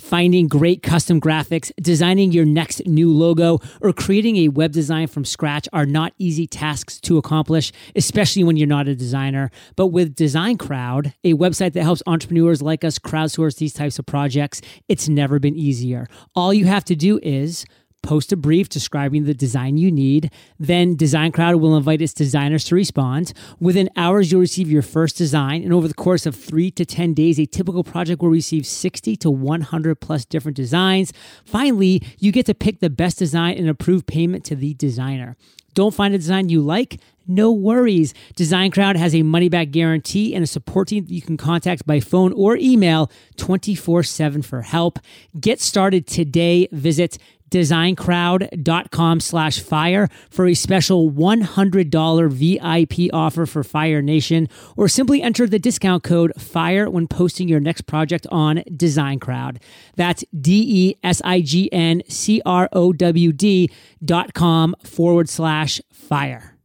Finding 0.00 0.48
great 0.48 0.82
custom 0.82 1.20
graphics, 1.20 1.70
designing 1.80 2.32
your 2.32 2.46
next 2.46 2.84
new 2.86 3.12
logo, 3.12 3.58
or 3.82 3.92
creating 3.92 4.38
a 4.38 4.48
web 4.48 4.72
design 4.72 5.06
from 5.06 5.26
scratch 5.26 5.68
are 5.74 5.84
not 5.84 6.14
easy 6.18 6.46
tasks 6.46 6.98
to 7.02 7.18
accomplish, 7.18 7.70
especially 7.94 8.42
when 8.42 8.56
you're 8.56 8.66
not 8.66 8.88
a 8.88 8.96
designer. 8.96 9.50
But 9.76 9.88
with 9.88 10.14
Design 10.14 10.56
Crowd, 10.56 11.12
a 11.22 11.34
website 11.34 11.74
that 11.74 11.82
helps 11.82 12.02
entrepreneurs 12.06 12.62
like 12.62 12.82
us 12.82 12.98
crowdsource 12.98 13.58
these 13.58 13.74
types 13.74 13.98
of 13.98 14.06
projects, 14.06 14.62
it's 14.88 15.06
never 15.06 15.38
been 15.38 15.54
easier. 15.54 16.08
All 16.34 16.54
you 16.54 16.64
have 16.64 16.84
to 16.86 16.96
do 16.96 17.20
is 17.22 17.66
post 18.02 18.32
a 18.32 18.36
brief 18.36 18.68
describing 18.68 19.24
the 19.24 19.34
design 19.34 19.76
you 19.76 19.90
need. 19.90 20.32
Then 20.58 20.96
Design 20.96 21.32
Crowd 21.32 21.56
will 21.56 21.76
invite 21.76 22.02
its 22.02 22.12
designers 22.12 22.64
to 22.66 22.74
respond. 22.74 23.32
Within 23.58 23.90
hours, 23.96 24.30
you'll 24.30 24.40
receive 24.40 24.70
your 24.70 24.82
first 24.82 25.16
design. 25.16 25.62
And 25.62 25.72
over 25.72 25.88
the 25.88 25.94
course 25.94 26.26
of 26.26 26.34
three 26.34 26.70
to 26.72 26.84
10 26.84 27.14
days, 27.14 27.38
a 27.38 27.46
typical 27.46 27.84
project 27.84 28.22
will 28.22 28.30
receive 28.30 28.66
60 28.66 29.16
to 29.16 29.30
100 29.30 30.00
plus 30.00 30.24
different 30.24 30.56
designs. 30.56 31.12
Finally, 31.44 32.02
you 32.18 32.32
get 32.32 32.46
to 32.46 32.54
pick 32.54 32.80
the 32.80 32.90
best 32.90 33.18
design 33.18 33.56
and 33.56 33.68
approve 33.68 34.06
payment 34.06 34.44
to 34.46 34.56
the 34.56 34.74
designer. 34.74 35.36
Don't 35.74 35.94
find 35.94 36.14
a 36.14 36.18
design 36.18 36.48
you 36.48 36.60
like? 36.60 37.00
No 37.26 37.52
worries. 37.52 38.12
Design 38.34 38.72
Crowd 38.72 38.96
has 38.96 39.14
a 39.14 39.22
money 39.22 39.48
back 39.48 39.70
guarantee 39.70 40.34
and 40.34 40.42
a 40.42 40.46
support 40.48 40.88
team 40.88 41.04
that 41.04 41.12
you 41.12 41.22
can 41.22 41.36
contact 41.36 41.86
by 41.86 42.00
phone 42.00 42.32
or 42.32 42.56
email 42.56 43.08
24 43.36 44.02
7 44.02 44.42
for 44.42 44.62
help. 44.62 44.98
Get 45.38 45.60
started 45.60 46.08
today. 46.08 46.66
Visit 46.72 47.18
designcrowd.com 47.50 49.20
slash 49.20 49.60
fire 49.60 50.08
for 50.30 50.46
a 50.46 50.54
special 50.54 51.10
$100 51.10 52.30
VIP 52.30 53.12
offer 53.12 53.46
for 53.46 53.64
Fire 53.64 54.02
Nation, 54.02 54.48
or 54.76 54.88
simply 54.88 55.22
enter 55.22 55.46
the 55.46 55.58
discount 55.58 56.02
code 56.02 56.32
FIRE 56.38 56.88
when 56.90 57.06
posting 57.06 57.48
your 57.48 57.60
next 57.60 57.82
project 57.82 58.26
on 58.30 58.58
DesignCrowd. 58.70 59.58
That's 59.96 60.24
D 60.38 60.64
E 60.66 60.98
S 61.02 61.20
I 61.24 61.40
G 61.40 61.70
N 61.72 62.02
C 62.08 62.40
R 62.46 62.68
O 62.72 62.92
W 62.92 63.32
D 63.32 63.70
dot 64.04 64.34
com 64.34 64.74
forward 64.84 65.28
slash 65.28 65.80
fire. 65.92 66.59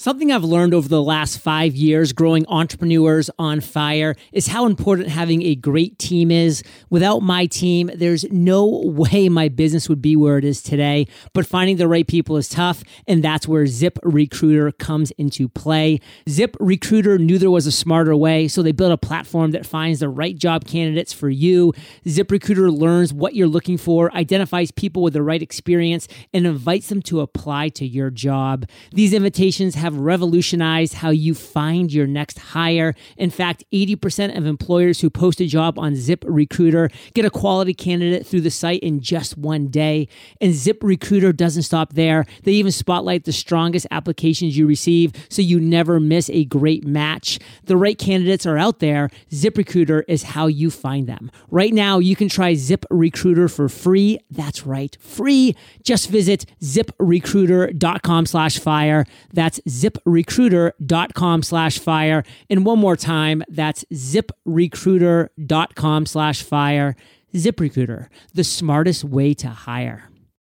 Something 0.00 0.30
I've 0.30 0.44
learned 0.44 0.74
over 0.74 0.86
the 0.86 1.02
last 1.02 1.40
five 1.40 1.74
years 1.74 2.12
growing 2.12 2.46
entrepreneurs 2.46 3.30
on 3.36 3.60
fire 3.60 4.14
is 4.30 4.46
how 4.46 4.64
important 4.64 5.08
having 5.08 5.42
a 5.42 5.56
great 5.56 5.98
team 5.98 6.30
is. 6.30 6.62
Without 6.88 7.18
my 7.18 7.46
team, 7.46 7.90
there's 7.92 8.22
no 8.30 8.64
way 8.84 9.28
my 9.28 9.48
business 9.48 9.88
would 9.88 10.00
be 10.00 10.14
where 10.14 10.38
it 10.38 10.44
is 10.44 10.62
today. 10.62 11.08
But 11.32 11.46
finding 11.46 11.78
the 11.78 11.88
right 11.88 12.06
people 12.06 12.36
is 12.36 12.48
tough, 12.48 12.84
and 13.08 13.24
that's 13.24 13.48
where 13.48 13.66
Zip 13.66 13.98
Recruiter 14.04 14.70
comes 14.70 15.10
into 15.18 15.48
play. 15.48 15.98
Zip 16.28 16.56
Recruiter 16.60 17.18
knew 17.18 17.36
there 17.36 17.50
was 17.50 17.66
a 17.66 17.72
smarter 17.72 18.14
way, 18.14 18.46
so 18.46 18.62
they 18.62 18.70
built 18.70 18.92
a 18.92 18.96
platform 18.96 19.50
that 19.50 19.66
finds 19.66 19.98
the 19.98 20.08
right 20.08 20.38
job 20.38 20.64
candidates 20.64 21.12
for 21.12 21.28
you. 21.28 21.72
Zip 22.06 22.30
Recruiter 22.30 22.70
learns 22.70 23.12
what 23.12 23.34
you're 23.34 23.48
looking 23.48 23.76
for, 23.76 24.14
identifies 24.14 24.70
people 24.70 25.02
with 25.02 25.14
the 25.14 25.24
right 25.24 25.42
experience, 25.42 26.06
and 26.32 26.46
invites 26.46 26.88
them 26.88 27.02
to 27.02 27.18
apply 27.18 27.68
to 27.70 27.84
your 27.84 28.10
job. 28.10 28.64
These 28.92 29.12
invitations 29.12 29.74
have 29.74 29.87
have 29.88 29.96
revolutionized 29.98 30.94
how 30.94 31.08
you 31.08 31.34
find 31.34 31.90
your 31.90 32.06
next 32.06 32.38
hire. 32.38 32.94
In 33.16 33.30
fact, 33.30 33.64
80% 33.72 34.36
of 34.36 34.44
employers 34.44 35.00
who 35.00 35.08
post 35.08 35.40
a 35.40 35.46
job 35.46 35.78
on 35.78 35.96
Zip 35.96 36.22
Recruiter 36.28 36.90
get 37.14 37.24
a 37.24 37.30
quality 37.30 37.72
candidate 37.72 38.26
through 38.26 38.42
the 38.42 38.50
site 38.50 38.82
in 38.82 39.00
just 39.00 39.38
one 39.38 39.68
day. 39.68 40.06
And 40.42 40.52
Zip 40.52 40.82
Recruiter 40.82 41.32
doesn't 41.32 41.62
stop 41.62 41.94
there. 41.94 42.26
They 42.42 42.52
even 42.52 42.70
spotlight 42.70 43.24
the 43.24 43.32
strongest 43.32 43.86
applications 43.90 44.58
you 44.58 44.66
receive 44.66 45.12
so 45.30 45.40
you 45.40 45.58
never 45.58 45.98
miss 45.98 46.28
a 46.30 46.44
great 46.44 46.86
match. 46.86 47.38
The 47.64 47.78
right 47.78 47.98
candidates 47.98 48.44
are 48.44 48.58
out 48.58 48.80
there. 48.80 49.08
Zip 49.32 49.56
Recruiter 49.56 50.04
is 50.06 50.22
how 50.22 50.48
you 50.48 50.70
find 50.70 51.06
them. 51.06 51.30
Right 51.50 51.72
now, 51.72 51.98
you 51.98 52.14
can 52.14 52.28
try 52.28 52.54
Zip 52.54 52.84
Recruiter 52.90 53.48
for 53.48 53.70
free. 53.70 54.18
That's 54.30 54.66
right, 54.66 54.98
free. 55.00 55.56
Just 55.82 56.10
visit 56.10 56.44
ziprecruiter.com 56.60 58.26
slash 58.26 58.58
fire. 58.58 59.06
That's 59.32 59.60
ziprecruiter.com 59.82 61.42
slash 61.42 61.78
fire. 61.78 62.24
And 62.50 62.64
one 62.64 62.78
more 62.78 62.96
time, 62.96 63.42
that's 63.48 63.84
ziprecruiter.com 63.92 66.06
slash 66.06 66.42
fire. 66.42 66.96
ZipRecruiter, 67.34 68.08
the 68.32 68.44
smartest 68.44 69.04
way 69.04 69.34
to 69.34 69.48
hire. 69.48 70.08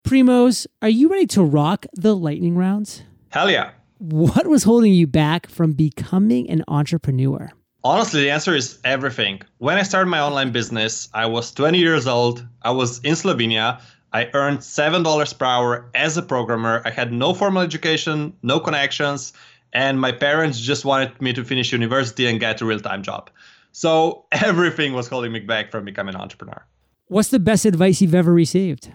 Primoz, 0.07 0.67
are 0.83 0.89
you 0.89 1.09
ready 1.09 1.27
to 1.29 1.43
rock 1.43 1.87
the 1.95 2.15
lightning 2.15 2.57
rounds? 2.57 3.03
Hell 3.31 3.51
yeah. 3.51 3.71
What 3.99 4.47
was 4.47 4.65
holding 4.65 4.93
you 4.95 5.07
back 5.07 5.49
from 5.49 5.73
becoming 5.73 6.49
an 6.51 6.65
entrepreneur? 6.69 7.51
Honestly, 7.85 8.23
the 8.23 8.31
answer 8.31 8.55
is 8.55 8.79
everything. 8.85 9.41
When 9.59 9.79
I 9.79 9.83
started 9.83 10.11
my 10.11 10.21
online 10.21 10.53
business, 10.53 11.09
I 11.15 11.27
was 11.27 11.53
20 11.53 11.79
years 11.79 12.07
old. 12.07 12.47
I 12.63 12.73
was 12.73 12.99
in 13.01 13.15
Slovenia. 13.15 13.81
I 14.13 14.31
earned 14.33 14.61
$7 14.61 15.39
per 15.39 15.45
hour 15.45 15.91
as 15.95 16.17
a 16.17 16.23
programmer. 16.23 16.83
I 16.85 16.91
had 16.91 17.13
no 17.13 17.35
formal 17.35 17.63
education, 17.63 18.33
no 18.43 18.59
connections, 18.59 19.33
and 19.73 20.01
my 20.01 20.13
parents 20.13 20.59
just 20.61 20.85
wanted 20.85 21.21
me 21.21 21.33
to 21.35 21.45
finish 21.45 21.73
university 21.73 22.27
and 22.27 22.41
get 22.41 22.61
a 22.61 22.65
real 22.65 22.81
time 22.81 23.03
job. 23.03 23.31
So 23.73 24.25
everything 24.33 24.95
was 24.95 25.09
holding 25.09 25.33
me 25.33 25.41
back 25.41 25.71
from 25.71 25.85
becoming 25.85 26.15
an 26.15 26.21
entrepreneur. 26.21 26.65
What's 27.09 27.29
the 27.29 27.39
best 27.39 27.65
advice 27.65 28.01
you've 28.01 28.15
ever 28.15 28.33
received? 28.33 28.93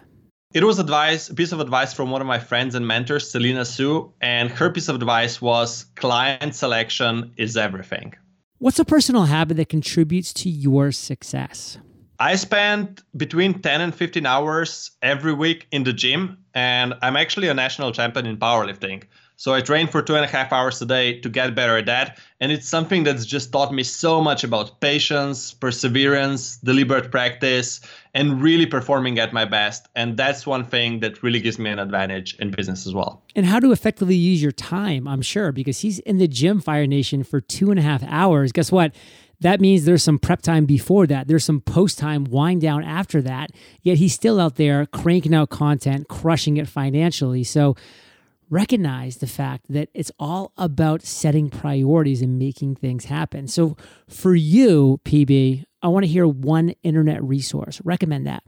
It 0.54 0.64
was 0.64 0.78
advice, 0.78 1.30
a 1.30 1.34
piece 1.34 1.52
of 1.52 1.60
advice 1.60 1.94
from 1.94 2.12
one 2.12 2.22
of 2.22 2.28
my 2.28 2.38
friends 2.38 2.76
and 2.76 2.86
mentors, 2.86 3.30
Selena 3.32 3.66
Soo, 3.66 4.14
and 4.22 4.52
her 4.52 4.70
piece 4.70 4.88
of 4.88 4.96
advice 4.96 5.42
was 5.42 5.86
client 5.96 6.54
selection 6.54 7.34
is 7.38 7.58
everything. 7.58 8.14
What's 8.60 8.78
a 8.78 8.86
personal 8.86 9.26
habit 9.26 9.58
that 9.58 9.70
contributes 9.70 10.32
to 10.34 10.50
your 10.50 10.92
success? 10.92 11.80
I 12.24 12.38
spend 12.38 13.04
between 13.18 13.62
10 13.62 13.82
and 13.82 13.94
15 13.94 14.26
hours 14.26 14.92
every 15.02 15.34
week 15.34 15.68
in 15.72 15.84
the 15.84 15.92
gym, 15.92 16.38
and 16.54 16.94
I'm 17.02 17.18
actually 17.18 17.50
a 17.50 17.54
national 17.54 17.92
champion 17.92 18.26
in 18.26 18.38
powerlifting. 18.38 19.04
So 19.36 19.54
I 19.54 19.60
train 19.60 19.88
for 19.88 20.02
two 20.02 20.16
and 20.16 20.24
a 20.24 20.28
half 20.30 20.54
hours 20.54 20.82
a 20.82 20.86
day 20.86 21.20
to 21.20 21.28
get 21.28 21.54
better 21.54 21.78
at 21.78 21.86
that. 21.88 22.22
And 22.40 22.54
it's 22.54 22.66
something 22.66 23.04
that's 23.04 23.26
just 23.26 23.52
taught 23.52 23.74
me 23.74 23.84
so 23.84 24.22
much 24.22 24.46
about 24.46 24.80
patience, 24.80 25.54
perseverance, 25.54 26.56
deliberate 26.64 27.12
practice, 27.12 27.82
and 28.14 28.42
really 28.42 28.68
performing 28.68 29.20
at 29.20 29.34
my 29.34 29.44
best. 29.44 29.90
And 29.94 30.16
that's 30.16 30.48
one 30.48 30.64
thing 30.64 31.02
that 31.02 31.24
really 31.24 31.42
gives 31.42 31.60
me 31.60 31.72
an 31.72 31.80
advantage 31.80 32.36
in 32.40 32.52
business 32.52 32.88
as 32.88 32.94
well. 32.94 33.22
And 33.36 33.46
how 33.46 33.60
to 33.60 33.74
effectively 33.74 34.16
use 34.16 34.42
your 34.42 34.54
time, 34.54 35.10
I'm 35.10 35.22
sure, 35.22 35.52
because 35.52 35.82
he's 35.82 36.00
in 36.00 36.20
the 36.20 36.28
gym, 36.30 36.62
Fire 36.62 36.88
Nation, 36.88 37.26
for 37.26 37.42
two 37.42 37.70
and 37.70 37.78
a 37.78 37.84
half 37.84 38.02
hours. 38.04 38.54
Guess 38.54 38.72
what? 38.72 38.96
That 39.44 39.60
means 39.60 39.84
there's 39.84 40.04
some 40.04 40.20
prep 40.20 40.42
time 40.42 40.66
before 40.66 41.06
that. 41.08 41.28
There's 41.28 41.44
some 41.44 41.60
post 41.60 42.00
time, 42.00 42.24
wind 42.24 42.62
down 42.62 42.84
after 42.84 43.22
that. 43.22 43.52
Yet 43.82 43.98
he's 43.98 44.14
still 44.14 44.40
out 44.40 44.56
there 44.56 44.86
cranking 44.86 45.36
out 45.36 45.50
content, 45.50 46.08
crushing 46.08 46.58
it 46.58 46.68
financially. 46.68 47.44
So, 47.44 47.76
recognize 48.50 49.18
the 49.18 49.28
fact 49.28 49.66
that 49.70 49.90
it's 49.94 50.12
all 50.18 50.54
about 50.58 51.02
setting 51.02 51.50
priorities 51.50 52.22
and 52.22 52.40
making 52.40 52.76
things 52.76 53.06
happen. 53.06 53.48
So, 53.48 53.76
for 54.08 54.34
you, 54.34 55.02
PB, 55.04 55.66
I 55.82 55.88
want 55.90 56.06
to 56.06 56.12
hear 56.12 56.26
one 56.26 56.74
internet 56.82 57.22
resource. 57.22 57.82
Recommend 57.84 58.26
that. 58.26 58.44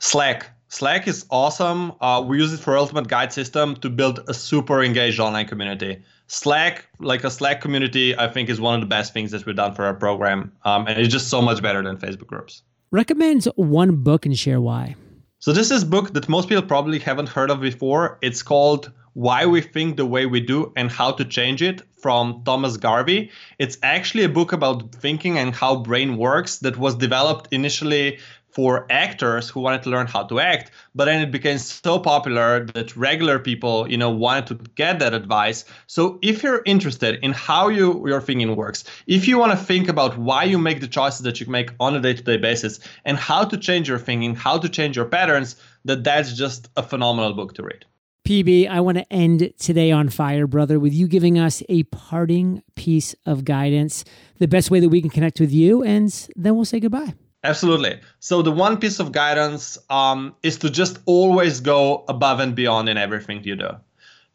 Slack. 0.00 0.57
Slack 0.70 1.08
is 1.08 1.24
awesome. 1.30 1.92
Uh, 1.98 2.22
we 2.26 2.38
use 2.38 2.52
it 2.52 2.60
for 2.60 2.76
Ultimate 2.76 3.08
Guide 3.08 3.32
System 3.32 3.74
to 3.76 3.88
build 3.88 4.20
a 4.28 4.34
super 4.34 4.82
engaged 4.82 5.18
online 5.18 5.46
community. 5.46 6.02
Slack, 6.26 6.86
like 7.00 7.24
a 7.24 7.30
Slack 7.30 7.62
community, 7.62 8.16
I 8.16 8.28
think 8.28 8.50
is 8.50 8.60
one 8.60 8.74
of 8.74 8.80
the 8.80 8.86
best 8.86 9.14
things 9.14 9.30
that 9.30 9.46
we've 9.46 9.56
done 9.56 9.74
for 9.74 9.86
our 9.86 9.94
program. 9.94 10.52
Um, 10.66 10.86
and 10.86 10.98
it's 10.98 11.08
just 11.08 11.28
so 11.28 11.40
much 11.40 11.62
better 11.62 11.82
than 11.82 11.96
Facebook 11.96 12.26
groups. 12.26 12.62
Recommend 12.90 13.46
one 13.56 13.96
book 13.96 14.26
and 14.26 14.38
share 14.38 14.60
why. 14.60 14.94
So 15.38 15.54
this 15.54 15.70
is 15.70 15.84
a 15.84 15.86
book 15.86 16.12
that 16.12 16.28
most 16.28 16.50
people 16.50 16.64
probably 16.64 16.98
haven't 16.98 17.30
heard 17.30 17.50
of 17.50 17.62
before. 17.62 18.18
It's 18.20 18.42
called 18.42 18.92
why 19.14 19.46
We 19.46 19.62
Think 19.62 19.96
the 19.96 20.06
Way 20.06 20.26
We 20.26 20.40
Do 20.40 20.72
and 20.76 20.90
How 20.90 21.12
to 21.12 21.24
Change 21.24 21.62
It 21.62 21.82
from 22.00 22.42
Thomas 22.44 22.76
Garvey. 22.76 23.30
It's 23.58 23.78
actually 23.82 24.24
a 24.24 24.28
book 24.28 24.52
about 24.52 24.94
thinking 24.94 25.38
and 25.38 25.54
how 25.54 25.76
brain 25.76 26.18
works 26.18 26.58
that 26.58 26.76
was 26.76 26.94
developed 26.94 27.48
initially 27.50 28.18
for 28.58 28.88
actors 28.90 29.48
who 29.48 29.60
wanted 29.60 29.84
to 29.84 29.88
learn 29.88 30.08
how 30.08 30.24
to 30.24 30.40
act 30.40 30.72
but 30.96 31.04
then 31.04 31.22
it 31.22 31.30
became 31.30 31.58
so 31.58 31.96
popular 31.96 32.64
that 32.74 32.96
regular 32.96 33.38
people 33.38 33.88
you 33.88 33.96
know 33.96 34.10
wanted 34.10 34.48
to 34.48 34.54
get 34.74 34.98
that 34.98 35.14
advice. 35.14 35.64
So 35.86 36.18
if 36.22 36.42
you're 36.42 36.62
interested 36.66 37.20
in 37.22 37.30
how 37.30 37.68
you 37.68 37.86
your 38.08 38.20
thinking 38.20 38.56
works 38.56 38.82
if 39.06 39.28
you 39.28 39.38
want 39.38 39.52
to 39.52 39.64
think 39.70 39.86
about 39.88 40.18
why 40.18 40.42
you 40.42 40.58
make 40.58 40.80
the 40.80 40.88
choices 40.88 41.20
that 41.20 41.40
you 41.40 41.46
make 41.46 41.70
on 41.78 41.94
a 41.94 42.00
day-to-day 42.00 42.38
basis 42.38 42.80
and 43.04 43.16
how 43.16 43.44
to 43.44 43.56
change 43.56 43.88
your 43.88 44.00
thinking 44.00 44.34
how 44.34 44.58
to 44.58 44.68
change 44.68 44.96
your 44.96 45.06
patterns 45.06 45.54
that 45.84 46.02
that's 46.02 46.32
just 46.32 46.68
a 46.76 46.82
phenomenal 46.82 47.34
book 47.34 47.54
to 47.54 47.62
read. 47.62 47.84
PB, 48.26 48.68
I 48.68 48.80
want 48.80 48.98
to 48.98 49.12
end 49.12 49.54
today 49.58 49.92
on 49.92 50.08
fire, 50.08 50.48
brother, 50.48 50.80
with 50.80 50.92
you 50.92 51.06
giving 51.06 51.38
us 51.38 51.62
a 51.68 51.84
parting 51.84 52.64
piece 52.74 53.14
of 53.24 53.44
guidance, 53.44 54.04
the 54.38 54.48
best 54.48 54.70
way 54.70 54.80
that 54.80 54.88
we 54.88 55.00
can 55.00 55.10
connect 55.10 55.38
with 55.38 55.52
you, 55.52 55.84
and 55.84 56.10
then 56.34 56.56
we'll 56.56 56.66
say 56.66 56.80
goodbye. 56.80 57.14
Absolutely. 57.48 57.98
So 58.20 58.42
the 58.42 58.52
one 58.52 58.76
piece 58.76 59.00
of 59.00 59.10
guidance 59.10 59.78
um, 59.88 60.34
is 60.42 60.58
to 60.58 60.68
just 60.68 60.98
always 61.06 61.60
go 61.60 62.04
above 62.06 62.40
and 62.40 62.54
beyond 62.54 62.90
in 62.90 62.98
everything 62.98 63.42
you 63.42 63.56
do. 63.56 63.70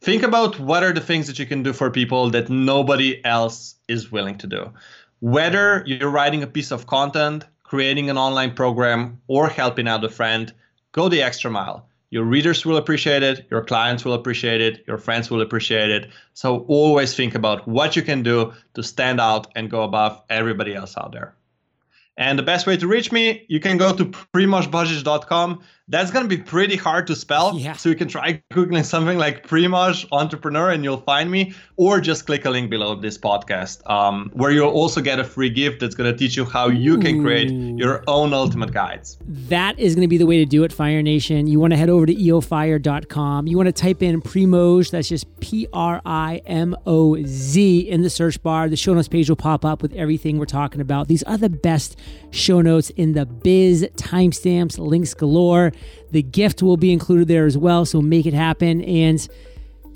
Think 0.02 0.23
about 0.23 0.60
what 0.60 0.84
are 0.84 0.93
the 0.93 0.99
things 1.10 1.28
that 1.28 1.38
you 1.38 1.45
can 1.45 1.62
do 1.62 1.73
for 1.73 1.91
people 1.91 2.32
that 2.32 2.49
nobody 2.49 3.23
else 3.23 3.76
is 3.88 4.12
willing 4.12 4.38
to 4.39 4.47
do. 4.47 4.73
Whether 5.19 5.84
you're 5.86 6.10
writing 6.10 6.41
a 6.41 6.47
piece 6.47 6.71
of 6.71 6.88
content, 6.88 7.45
creating 7.62 8.10
an 8.10 8.17
online 8.17 8.56
program, 8.56 9.21
or 9.28 9.47
helping 9.47 9.88
out 9.88 10.04
a 10.04 10.10
friend, 10.10 10.52
go 10.91 11.08
the 11.08 11.21
extra 11.21 11.52
mile 11.52 11.88
your 12.13 12.26
readers 12.26 12.63
will 12.63 12.78
appreciate 12.78 13.23
it, 13.23 13.47
your 13.49 13.63
clients 13.63 14.06
will 14.06 14.13
appreciate 14.13 14.62
it, 14.62 14.84
your 14.86 14.99
friends 14.99 15.32
will 15.32 15.41
appreciate 15.41 15.89
it. 15.89 16.12
So 16.36 16.60
always 16.67 17.15
think 17.15 17.34
about 17.34 17.67
what 17.67 17.95
you 17.95 18.04
can 18.04 18.21
do 18.21 18.54
to 18.76 18.84
stand 18.84 19.19
out 19.19 19.47
and 19.56 19.67
go 19.67 19.82
above 19.82 20.21
everybody 20.30 20.76
else 20.76 20.95
out 20.95 21.12
there. 21.12 21.34
And 22.15 22.38
the 22.38 22.43
best 22.43 22.67
way 22.67 22.78
to 22.78 22.88
reach 22.88 23.12
me, 23.12 23.45
you 23.49 23.60
can 23.60 23.78
go 23.78 23.95
to 23.95 24.06
primozbozic.com. 24.06 25.63
That's 25.89 26.12
going 26.12 26.24
to 26.24 26.30
be 26.30 26.41
pretty 26.41 26.78
hard 26.78 27.08
to 27.08 27.15
spell. 27.15 27.60
Yeah. 27.60 27.74
So 27.74 27.89
you 27.89 27.96
can 27.96 28.08
try 28.08 28.41
Googling 28.54 28.86
something 28.86 29.17
like 29.17 29.46
Primoz 29.46 30.08
Entrepreneur 30.13 30.72
and 30.72 30.82
you'll 30.84 31.02
find 31.02 31.30
me, 31.30 31.54
or 31.76 32.00
just 32.00 32.26
click 32.26 32.46
a 32.46 32.50
link 32.50 32.69
below 32.69 32.96
this 32.96 33.17
podcast 33.17 33.88
um, 33.89 34.32
where 34.34 34.52
you'll 34.52 34.69
also 34.69 35.02
get 35.02 35.19
a 35.19 35.26
free 35.26 35.50
gift 35.50 35.82
that's 35.82 35.93
going 35.93 36.10
to 36.10 36.17
teach 36.17 36.38
you 36.38 36.46
how 36.46 36.69
you 36.69 36.98
can 37.00 37.22
create 37.22 37.52
your 37.78 38.02
own 38.08 38.34
ultimate 38.34 38.72
guides. 38.72 39.17
That 39.28 39.78
is 39.78 39.93
going 39.93 40.04
to 40.04 40.08
be 40.08 40.17
the 40.17 40.26
way 40.26 40.38
to 40.38 40.46
do 40.46 40.63
it, 40.63 40.72
Fire 40.72 41.02
Nation. 41.02 41.48
You 41.48 41.60
want 41.60 41.72
to 41.72 41.78
head 41.78 41.89
over 41.89 42.06
to 42.06 42.15
eofire.com. 42.15 43.48
You 43.48 43.58
want 43.58 43.67
to 43.67 43.74
type 43.74 44.02
in 44.02 44.22
Primoz, 44.22 44.91
that's 44.91 45.10
just 45.10 45.39
P 45.41 45.67
R 45.74 46.02
I 46.06 46.41
M 46.46 46.78
O 46.86 47.22
Z 47.26 47.80
in 47.89 48.04
the 48.04 48.10
search 48.10 48.41
bar. 48.41 48.69
The 48.69 48.78
show 48.78 48.93
notes 48.93 49.10
page 49.10 49.28
will 49.28 49.36
pop 49.36 49.65
up 49.65 49.82
with 49.82 49.93
everything 49.93 50.38
we're 50.38 50.46
talking 50.46 50.80
about. 50.80 51.10
These 51.10 51.24
are 51.24 51.38
the 51.38 51.50
best 51.50 52.00
show 52.34 52.62
notes 52.62 52.89
in 52.91 53.13
the 53.13 53.26
biz, 53.26 53.88
timestamps, 53.96 54.78
links 54.78 55.13
galore. 55.13 55.72
The 56.12 56.24
gift 56.24 56.62
will 56.62 56.78
be 56.78 56.91
included 56.91 57.28
there 57.28 57.46
as 57.46 57.58
well, 57.58 57.86
so 57.86 58.02
make 58.02 58.26
it 58.26 58.34
happen. 58.34 58.82
And 58.84 59.26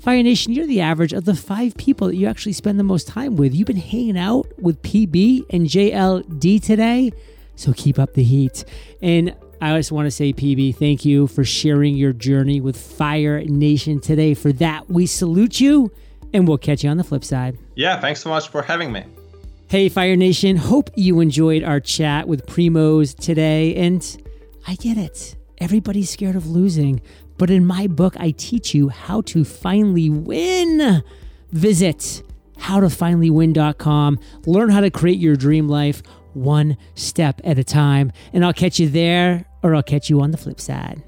Fire 0.00 0.22
Nation, 0.22 0.52
you're 0.52 0.66
the 0.66 0.80
average 0.80 1.12
of 1.12 1.24
the 1.24 1.34
five 1.34 1.76
people 1.76 2.06
that 2.06 2.16
you 2.16 2.26
actually 2.26 2.52
spend 2.52 2.78
the 2.78 2.84
most 2.84 3.08
time 3.08 3.36
with. 3.36 3.54
You've 3.54 3.66
been 3.66 3.76
hanging 3.76 4.16
out 4.16 4.46
with 4.58 4.80
PB 4.82 5.46
and 5.50 5.66
JLD 5.66 6.62
today, 6.62 7.10
so 7.56 7.72
keep 7.72 7.98
up 7.98 8.14
the 8.14 8.22
heat. 8.22 8.64
And 9.02 9.34
I 9.60 9.76
just 9.76 9.90
want 9.90 10.06
to 10.06 10.10
say, 10.12 10.32
PB, 10.32 10.76
thank 10.76 11.04
you 11.04 11.26
for 11.26 11.44
sharing 11.44 11.96
your 11.96 12.12
journey 12.12 12.60
with 12.60 12.76
Fire 12.76 13.40
Nation 13.40 14.00
today. 14.00 14.34
For 14.34 14.52
that, 14.52 14.88
we 14.88 15.06
salute 15.06 15.60
you, 15.60 15.90
and 16.32 16.46
we'll 16.46 16.58
catch 16.58 16.84
you 16.84 16.90
on 16.90 16.96
the 16.96 17.04
flip 17.04 17.24
side. 17.24 17.58
Yeah, 17.74 18.00
thanks 18.00 18.20
so 18.20 18.30
much 18.30 18.48
for 18.48 18.62
having 18.62 18.92
me. 18.92 19.04
Hey, 19.70 19.90
Fire 19.90 20.16
Nation, 20.16 20.56
hope 20.56 20.88
you 20.96 21.20
enjoyed 21.20 21.62
our 21.62 21.78
chat 21.78 22.26
with 22.26 22.46
Primoz 22.46 23.14
today. 23.14 23.74
And 23.74 24.02
I 24.66 24.76
get 24.76 24.96
it. 24.96 25.36
Everybody's 25.58 26.08
scared 26.08 26.36
of 26.36 26.46
losing. 26.46 27.02
But 27.36 27.50
in 27.50 27.66
my 27.66 27.86
book, 27.86 28.16
I 28.18 28.30
teach 28.30 28.74
you 28.74 28.88
how 28.88 29.20
to 29.22 29.44
finally 29.44 30.08
win. 30.08 31.02
Visit 31.52 32.22
howtofinallywin.com. 32.56 34.18
Learn 34.46 34.70
how 34.70 34.80
to 34.80 34.90
create 34.90 35.18
your 35.18 35.36
dream 35.36 35.68
life 35.68 36.02
one 36.32 36.78
step 36.94 37.38
at 37.44 37.58
a 37.58 37.64
time. 37.64 38.10
And 38.32 38.46
I'll 38.46 38.54
catch 38.54 38.80
you 38.80 38.88
there 38.88 39.44
or 39.62 39.74
I'll 39.74 39.82
catch 39.82 40.08
you 40.08 40.22
on 40.22 40.30
the 40.30 40.38
flip 40.38 40.62
side. 40.62 41.02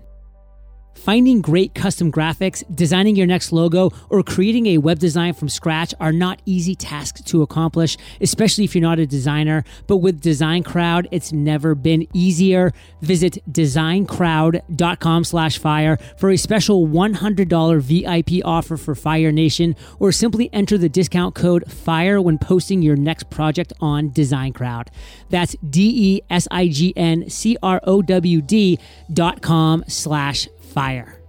Finding 1.01 1.41
great 1.41 1.75
custom 1.75 2.13
graphics, 2.13 2.63
designing 2.77 3.17
your 3.17 3.27
next 3.27 3.53
logo, 3.53 3.91
or 4.11 4.23
creating 4.23 4.67
a 4.67 4.77
web 4.77 4.99
design 4.99 5.33
from 5.33 5.49
scratch 5.49 5.95
are 5.99 6.13
not 6.13 6.43
easy 6.45 6.75
tasks 6.75 7.23
to 7.23 7.41
accomplish, 7.41 7.97
especially 8.21 8.65
if 8.65 8.75
you're 8.75 8.83
not 8.83 8.99
a 8.99 9.07
designer. 9.07 9.65
But 9.87 9.97
with 9.97 10.21
Design 10.21 10.63
Crowd, 10.63 11.09
it's 11.11 11.33
never 11.33 11.75
been 11.75 12.07
easier. 12.13 12.75
Visit 13.01 13.39
designcrowd.com 13.51 15.25
slash 15.25 15.57
fire 15.57 15.97
for 16.19 16.29
a 16.29 16.37
special 16.37 16.87
$100 16.87 17.81
VIP 17.81 18.45
offer 18.45 18.77
for 18.77 18.95
Fire 18.95 19.33
Nation, 19.33 19.77
or 19.99 20.13
simply 20.13 20.51
enter 20.53 20.77
the 20.77 20.91
discount 20.91 21.35
code 21.35 21.73
FIRE 21.73 22.21
when 22.21 22.37
posting 22.37 22.83
your 22.83 22.97
next 22.97 23.31
project 23.31 23.73
on 23.81 24.11
Design 24.11 24.53
Crowd. 24.53 24.91
That's 25.31 25.57
D 25.67 25.93
E 25.95 26.23
S 26.29 26.47
I 26.51 26.69
G 26.69 26.93
N 26.95 27.31
C 27.31 27.57
R 27.63 27.81
O 27.85 28.03
W 28.03 28.43
D 28.43 28.79
dot 29.11 29.41
com 29.41 29.83
slash 29.89 30.47
fire. 30.71 31.20